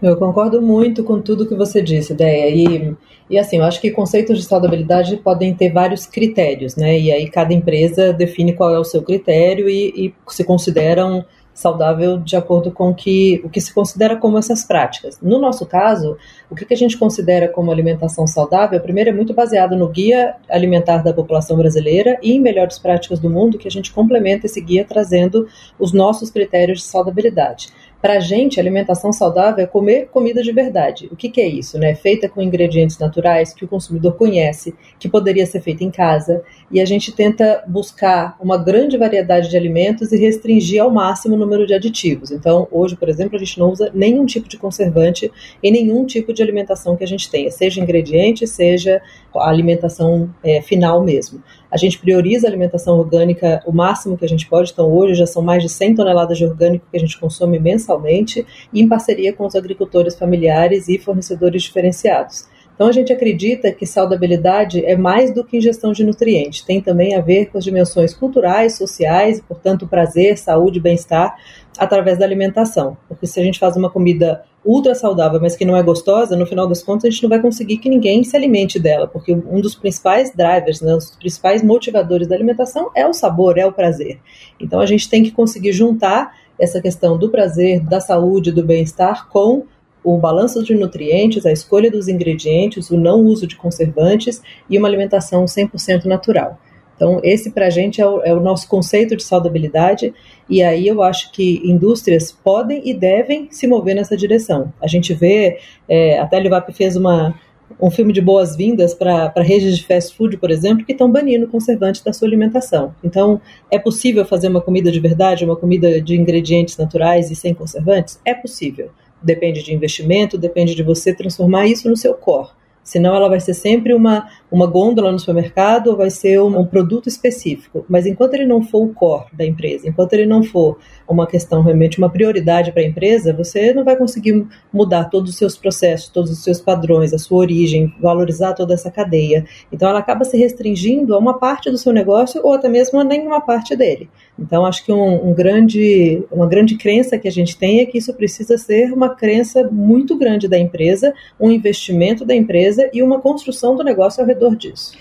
Eu 0.00 0.16
concordo 0.16 0.62
muito 0.62 1.02
com 1.02 1.20
tudo 1.20 1.46
que 1.46 1.56
você 1.56 1.82
disse, 1.82 2.14
Deia. 2.14 2.48
E, 2.50 2.96
e 3.28 3.38
assim, 3.38 3.56
eu 3.58 3.64
acho 3.64 3.80
que 3.80 3.90
conceitos 3.90 4.38
de 4.38 4.44
saudabilidade 4.44 5.16
podem 5.16 5.52
ter 5.54 5.72
vários 5.72 6.06
critérios, 6.06 6.76
né? 6.76 6.98
E 6.98 7.10
aí 7.10 7.28
cada 7.28 7.52
empresa 7.52 8.12
define 8.12 8.52
qual 8.52 8.72
é 8.72 8.78
o 8.78 8.84
seu 8.84 9.02
critério 9.02 9.68
e, 9.68 9.88
e 10.06 10.14
se 10.28 10.44
consideram 10.44 11.24
saudável 11.58 12.18
de 12.18 12.36
acordo 12.36 12.70
com 12.70 12.94
que, 12.94 13.42
o 13.44 13.50
que 13.50 13.60
se 13.60 13.74
considera 13.74 14.16
como 14.16 14.38
essas 14.38 14.62
práticas. 14.62 15.18
No 15.20 15.40
nosso 15.40 15.66
caso, 15.66 16.16
o 16.48 16.54
que, 16.54 16.64
que 16.64 16.72
a 16.72 16.76
gente 16.76 16.96
considera 16.96 17.48
como 17.48 17.72
alimentação 17.72 18.28
saudável, 18.28 18.80
primeiro 18.80 19.10
é 19.10 19.12
muito 19.12 19.34
baseado 19.34 19.74
no 19.74 19.88
guia 19.88 20.36
alimentar 20.48 20.98
da 20.98 21.12
população 21.12 21.56
brasileira 21.56 22.16
e 22.22 22.32
em 22.32 22.40
melhores 22.40 22.78
práticas 22.78 23.18
do 23.18 23.28
mundo, 23.28 23.58
que 23.58 23.66
a 23.66 23.70
gente 23.72 23.92
complementa 23.92 24.46
esse 24.46 24.60
guia 24.60 24.84
trazendo 24.84 25.48
os 25.80 25.92
nossos 25.92 26.30
critérios 26.30 26.78
de 26.78 26.84
saudabilidade. 26.84 27.72
Para 28.00 28.14
a 28.14 28.20
gente, 28.20 28.60
alimentação 28.60 29.12
saudável 29.12 29.64
é 29.64 29.66
comer 29.66 30.08
comida 30.12 30.40
de 30.40 30.52
verdade. 30.52 31.08
O 31.10 31.16
que, 31.16 31.28
que, 31.28 31.40
é 31.40 31.48
isso? 31.48 31.76
Né? 31.78 31.96
Feita 31.96 32.28
com 32.28 32.40
ingredientes 32.40 32.96
naturais 32.96 33.52
que 33.52 33.64
o 33.64 33.68
consumidor 33.68 34.14
conhece, 34.14 34.72
que 35.00 35.08
poderia 35.08 35.44
ser 35.44 35.60
feita 35.60 35.82
em 35.82 35.90
casa, 35.90 36.42
e 36.70 36.80
a 36.80 36.84
gente 36.84 37.10
tenta 37.10 37.64
buscar 37.66 38.36
uma 38.40 38.56
grande 38.56 38.96
variedade 38.96 39.50
de 39.50 39.56
alimentos 39.56 40.12
e 40.12 40.16
restringir 40.16 40.80
ao 40.80 40.92
máximo 40.92 41.34
o 41.34 41.38
número 41.38 41.66
de 41.66 41.74
aditivos. 41.74 42.30
Então, 42.30 42.68
hoje, 42.70 42.94
por 42.94 43.08
exemplo, 43.08 43.34
a 43.34 43.38
gente 43.38 43.58
não 43.58 43.70
usa 43.70 43.90
nenhum 43.92 44.24
tipo 44.26 44.48
de 44.48 44.56
conservante 44.56 45.30
em 45.60 45.72
nenhum 45.72 46.06
tipo 46.06 46.32
de 46.32 46.40
alimentação 46.40 46.96
que 46.96 47.02
a 47.02 47.06
gente 47.06 47.28
tenha, 47.28 47.50
seja 47.50 47.80
ingrediente, 47.80 48.46
seja 48.46 49.02
a 49.34 49.48
alimentação 49.48 50.32
é, 50.44 50.62
final 50.62 51.02
mesmo. 51.02 51.42
A 51.70 51.76
gente 51.76 51.98
prioriza 51.98 52.46
a 52.46 52.50
alimentação 52.50 52.98
orgânica 52.98 53.62
o 53.66 53.72
máximo 53.72 54.16
que 54.16 54.24
a 54.24 54.28
gente 54.28 54.48
pode, 54.48 54.72
então 54.72 54.90
hoje 54.90 55.14
já 55.14 55.26
são 55.26 55.42
mais 55.42 55.62
de 55.62 55.68
100 55.68 55.96
toneladas 55.96 56.38
de 56.38 56.44
orgânico 56.44 56.86
que 56.90 56.96
a 56.96 57.00
gente 57.00 57.18
consome 57.18 57.58
mensalmente, 57.58 58.46
em 58.72 58.88
parceria 58.88 59.32
com 59.32 59.46
os 59.46 59.54
agricultores 59.54 60.16
familiares 60.16 60.88
e 60.88 60.98
fornecedores 60.98 61.62
diferenciados. 61.62 62.46
Então 62.78 62.86
a 62.86 62.92
gente 62.92 63.12
acredita 63.12 63.72
que 63.72 63.84
saudabilidade 63.84 64.84
é 64.86 64.96
mais 64.96 65.34
do 65.34 65.42
que 65.42 65.56
ingestão 65.56 65.92
de 65.92 66.04
nutrientes, 66.04 66.62
tem 66.62 66.80
também 66.80 67.16
a 67.16 67.20
ver 67.20 67.46
com 67.46 67.58
as 67.58 67.64
dimensões 67.64 68.14
culturais, 68.14 68.76
sociais, 68.76 69.38
e, 69.38 69.42
portanto, 69.42 69.84
prazer, 69.84 70.38
saúde, 70.38 70.78
bem-estar 70.78 71.36
através 71.78 72.18
da 72.18 72.24
alimentação. 72.24 72.96
Porque 73.08 73.26
se 73.26 73.38
a 73.38 73.42
gente 73.42 73.58
faz 73.58 73.76
uma 73.76 73.88
comida 73.88 74.42
ultra 74.64 74.94
saudável, 74.94 75.40
mas 75.40 75.56
que 75.56 75.64
não 75.64 75.76
é 75.76 75.82
gostosa, 75.82 76.36
no 76.36 76.44
final 76.44 76.66
das 76.66 76.82
contas 76.82 77.04
a 77.04 77.10
gente 77.10 77.22
não 77.22 77.30
vai 77.30 77.40
conseguir 77.40 77.78
que 77.78 77.88
ninguém 77.88 78.24
se 78.24 78.36
alimente 78.36 78.78
dela, 78.78 79.06
porque 79.06 79.32
um 79.32 79.60
dos 79.60 79.74
principais 79.74 80.34
drivers, 80.34 80.80
né, 80.80 80.94
os 80.94 81.12
principais 81.16 81.62
motivadores 81.62 82.26
da 82.26 82.34
alimentação 82.34 82.90
é 82.94 83.06
o 83.06 83.12
sabor, 83.12 83.56
é 83.56 83.64
o 83.64 83.72
prazer. 83.72 84.18
Então 84.60 84.80
a 84.80 84.86
gente 84.86 85.08
tem 85.08 85.22
que 85.22 85.30
conseguir 85.30 85.72
juntar 85.72 86.34
essa 86.58 86.80
questão 86.80 87.16
do 87.16 87.30
prazer, 87.30 87.80
da 87.80 88.00
saúde, 88.00 88.50
do 88.50 88.64
bem-estar 88.64 89.28
com 89.28 89.64
o 90.02 90.18
balanço 90.18 90.62
de 90.62 90.74
nutrientes, 90.74 91.46
a 91.46 91.52
escolha 91.52 91.90
dos 91.90 92.08
ingredientes, 92.08 92.90
o 92.90 92.96
não 92.96 93.20
uso 93.20 93.46
de 93.46 93.56
conservantes 93.56 94.42
e 94.68 94.76
uma 94.76 94.88
alimentação 94.88 95.44
100% 95.44 96.04
natural. 96.06 96.58
Então, 96.98 97.20
esse 97.22 97.52
para 97.52 97.66
a 97.66 97.70
gente 97.70 98.00
é 98.00 98.06
o, 98.06 98.20
é 98.22 98.34
o, 98.34 98.40
nosso 98.40 98.68
conceito 98.68 99.14
de 99.14 99.22
saudabilidade, 99.22 100.12
e 100.50 100.64
aí 100.64 100.88
eu 100.88 101.00
acho 101.00 101.30
que 101.30 101.62
indústrias 101.64 102.32
podem 102.32 102.82
e 102.84 102.92
devem 102.92 103.46
se 103.52 103.68
mover 103.68 103.94
nessa 103.94 104.16
direção. 104.16 104.72
A 104.82 104.88
gente 104.88 105.14
vê, 105.14 105.58
é, 105.88 106.18
até 106.18 106.36
a 106.36 106.40
Livap 106.40 106.72
fez 106.72 106.96
uma, 106.96 107.38
um 107.80 107.88
filme 107.88 108.12
de 108.12 108.20
boas-vindas 108.20 108.94
para 108.94 109.32
redes 109.36 109.78
de 109.78 109.84
fast 109.84 110.16
food, 110.16 110.38
por 110.38 110.50
exemplo, 110.50 110.84
que 110.84 110.90
estão 110.90 111.08
banindo 111.08 111.46
conservantes 111.46 112.02
da 112.02 112.12
sua 112.12 112.26
alimentação. 112.26 112.92
Então, 113.04 113.40
é 113.70 113.78
possível 113.78 114.24
fazer 114.24 114.48
uma 114.48 114.60
comida 114.60 114.90
de 114.90 114.98
verdade, 114.98 115.44
uma 115.44 115.54
comida 115.54 116.02
de 116.02 116.16
ingredientes 116.16 116.76
naturais 116.76 117.30
e 117.30 117.36
sem 117.36 117.54
conservantes? 117.54 118.20
É 118.24 118.34
possível. 118.34 118.90
Depende 119.22 119.62
de 119.62 119.72
investimento, 119.72 120.36
depende 120.36 120.74
de 120.74 120.82
você 120.82 121.14
transformar 121.14 121.68
isso 121.68 121.88
no 121.88 121.96
seu 121.96 122.14
core. 122.14 122.57
Senão 122.88 123.14
ela 123.14 123.28
vai 123.28 123.38
ser 123.38 123.52
sempre 123.52 123.92
uma, 123.92 124.30
uma 124.50 124.66
gôndola 124.66 125.12
no 125.12 125.18
supermercado 125.18 125.88
ou 125.88 125.96
vai 125.98 126.08
ser 126.08 126.40
um, 126.40 126.58
um 126.58 126.64
produto 126.64 127.06
específico. 127.06 127.84
Mas 127.86 128.06
enquanto 128.06 128.32
ele 128.32 128.46
não 128.46 128.62
for 128.62 128.82
o 128.82 128.94
core 128.94 129.26
da 129.30 129.44
empresa, 129.44 129.86
enquanto 129.86 130.14
ele 130.14 130.24
não 130.24 130.42
for 130.42 130.78
uma 131.06 131.26
questão 131.26 131.60
realmente, 131.60 131.98
uma 131.98 132.08
prioridade 132.08 132.72
para 132.72 132.80
a 132.80 132.86
empresa, 132.86 133.34
você 133.34 133.74
não 133.74 133.84
vai 133.84 133.94
conseguir 133.94 134.46
mudar 134.72 135.04
todos 135.10 135.32
os 135.32 135.36
seus 135.36 135.54
processos, 135.54 136.08
todos 136.08 136.30
os 136.30 136.42
seus 136.42 136.62
padrões, 136.62 137.12
a 137.12 137.18
sua 137.18 137.40
origem, 137.40 137.92
valorizar 138.00 138.54
toda 138.54 138.72
essa 138.72 138.90
cadeia. 138.90 139.44
Então 139.70 139.86
ela 139.90 139.98
acaba 139.98 140.24
se 140.24 140.38
restringindo 140.38 141.14
a 141.14 141.18
uma 141.18 141.38
parte 141.38 141.70
do 141.70 141.76
seu 141.76 141.92
negócio 141.92 142.40
ou 142.42 142.54
até 142.54 142.70
mesmo 142.70 142.98
a 142.98 143.04
nenhuma 143.04 143.42
parte 143.42 143.76
dele. 143.76 144.08
Então, 144.38 144.64
acho 144.64 144.84
que 144.84 144.92
um, 144.92 145.30
um, 145.30 145.34
grande, 145.34 146.22
uma 146.30 146.46
grande 146.46 146.76
crença 146.76 147.18
que 147.18 147.26
a 147.26 147.30
gente 147.30 147.58
tem 147.58 147.80
é 147.80 147.86
que 147.86 147.98
isso 147.98 148.14
precisa 148.14 148.56
ser 148.56 148.92
uma 148.92 149.14
crença 149.14 149.64
muito 149.64 150.16
grande 150.16 150.46
da 150.46 150.56
empresa, 150.56 151.12
um 151.40 151.50
investimento 151.50 152.24
da 152.24 152.34
empresa 152.34 152.77
e 152.92 153.02
uma 153.02 153.20
construção 153.20 153.76
do 153.76 153.84
negócio 153.84 154.20
ao 154.20 154.26
redor 154.26 154.56
disso. 154.56 154.92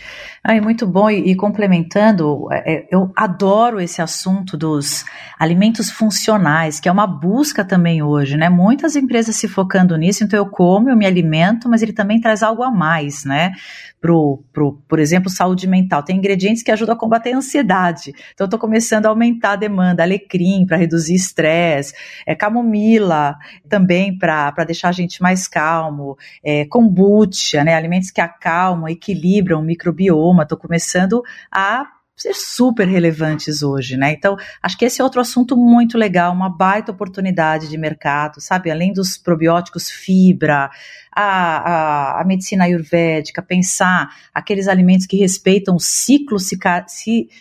Ah, 0.43 0.59
muito 0.61 0.87
bom. 0.87 1.09
E, 1.09 1.31
e 1.31 1.35
complementando, 1.35 2.47
é, 2.51 2.73
é, 2.75 2.87
eu 2.91 3.11
adoro 3.15 3.79
esse 3.79 4.01
assunto 4.01 4.55
dos 4.55 5.03
alimentos 5.37 5.89
funcionais, 5.89 6.79
que 6.79 6.87
é 6.87 6.91
uma 6.91 7.07
busca 7.07 7.65
também 7.65 8.01
hoje, 8.01 8.37
né? 8.37 8.49
Muitas 8.49 8.95
empresas 8.95 9.35
se 9.35 9.47
focando 9.47 9.97
nisso, 9.97 10.23
então 10.23 10.37
eu 10.37 10.49
como, 10.49 10.89
eu 10.89 10.95
me 10.95 11.05
alimento, 11.05 11.67
mas 11.67 11.81
ele 11.81 11.93
também 11.93 12.21
traz 12.21 12.43
algo 12.43 12.63
a 12.63 12.71
mais, 12.71 13.25
né? 13.25 13.51
Pro, 13.99 14.43
pro, 14.53 14.79
por 14.87 14.99
exemplo, 14.99 15.29
saúde 15.29 15.67
mental. 15.67 16.03
Tem 16.03 16.15
ingredientes 16.15 16.61
que 16.61 16.71
ajudam 16.71 16.95
a 16.95 16.97
combater 16.97 17.33
a 17.33 17.37
ansiedade. 17.37 18.13
Então, 18.33 18.47
eu 18.49 18.59
começando 18.59 19.07
a 19.07 19.09
aumentar 19.09 19.53
a 19.53 19.55
demanda. 19.55 20.03
Alecrim 20.03 20.65
para 20.67 20.77
reduzir 20.77 21.15
estresse, 21.15 21.93
é, 22.25 22.35
camomila 22.35 23.35
também 23.67 24.15
para 24.15 24.51
deixar 24.65 24.89
a 24.89 24.91
gente 24.91 25.21
mais 25.21 25.47
calmo, 25.47 26.15
é, 26.43 26.65
kombucha, 26.65 27.63
né? 27.63 27.73
Alimentos 27.75 28.11
que 28.11 28.21
acalmam, 28.21 28.87
equilibram 28.87 29.59
o 29.59 29.63
microbioma. 29.63 30.26
Estou 30.43 30.57
começando 30.57 31.21
a 31.51 31.85
ser 32.17 32.33
super 32.33 32.87
relevantes 32.87 33.61
hoje, 33.61 33.95
né? 33.95 34.11
Então, 34.11 34.35
acho 34.61 34.75
que 34.75 34.85
esse 34.85 34.99
é 34.99 35.03
outro 35.03 35.21
assunto 35.21 35.55
muito 35.55 35.97
legal, 35.99 36.33
uma 36.33 36.49
baita 36.49 36.91
oportunidade 36.91 37.69
de 37.69 37.77
mercado, 37.77 38.41
sabe? 38.41 38.71
Além 38.71 38.91
dos 38.91 39.17
probióticos 39.19 39.89
fibra, 39.91 40.71
a, 41.11 42.17
a, 42.17 42.21
a 42.21 42.25
medicina 42.25 42.65
ayurvédica, 42.65 43.41
pensar 43.41 44.09
aqueles 44.33 44.67
alimentos 44.67 45.05
que 45.05 45.17
respeitam 45.17 45.75
o 45.75 45.79
ciclo 45.79 46.37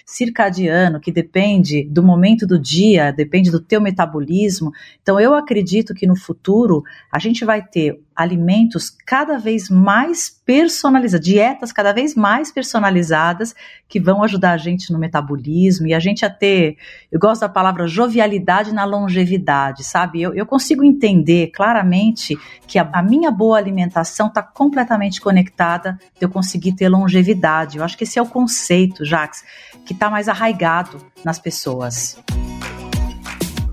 circadiano, 0.05 1.01
que 1.01 1.13
depende 1.13 1.85
do 1.85 2.03
momento 2.03 2.47
do 2.47 2.59
dia, 2.59 3.13
depende 3.13 3.51
do 3.51 3.61
teu 3.61 3.81
metabolismo. 3.81 4.73
Então, 5.03 5.21
eu 5.21 5.35
acredito 5.35 5.95
que 5.95 6.07
no 6.07 6.17
futuro 6.17 6.83
a 7.13 7.19
gente 7.19 7.45
vai 7.45 7.63
ter 7.63 8.01
alimentos 8.17 8.91
cada 9.05 9.37
vez 9.37 9.69
mais 9.69 10.31
personalizados, 10.31 11.27
dietas 11.27 11.71
cada 11.71 11.93
vez 11.93 12.15
mais 12.15 12.51
personalizadas 12.51 13.55
que 13.87 14.01
vão 14.01 14.23
ajudar 14.23 14.53
a 14.53 14.57
gente 14.57 14.91
no 14.91 14.99
metabolismo 14.99 15.87
e 15.87 15.93
a 15.93 16.01
gente 16.01 16.25
a 16.25 16.31
ter, 16.31 16.79
eu 17.13 17.21
gosto 17.21 17.43
da 17.43 17.49
palavra 17.49 17.87
jovialidade 17.87 18.73
na 18.73 18.85
longevidade, 18.85 19.85
sabe? 19.85 20.23
Eu, 20.23 20.33
eu 20.35 20.47
consigo 20.47 20.83
entender 20.83 21.49
claramente 21.49 22.39
que 22.67 22.79
a, 22.79 22.89
a 22.91 23.03
minha 23.03 23.31
boa 23.31 23.59
alimentação 23.67 24.29
está 24.29 24.43
completamente 24.43 25.21
conectada 25.21 25.99
de 26.19 26.25
eu 26.25 26.31
conseguir 26.31 26.73
ter 26.73 26.89
longevidade. 26.89 27.79
Eu 27.79 27.85
acho 27.85 27.97
que 27.97 28.05
esse 28.05 28.19
é 28.19 28.23
o 28.23 28.27
conceito, 28.27 29.05
Jax, 29.05 29.45
que 29.85 29.93
está 29.93 30.09
mais 30.09 30.29
arraigado 30.29 30.99
nas 31.25 31.39
pessoas. 31.39 32.19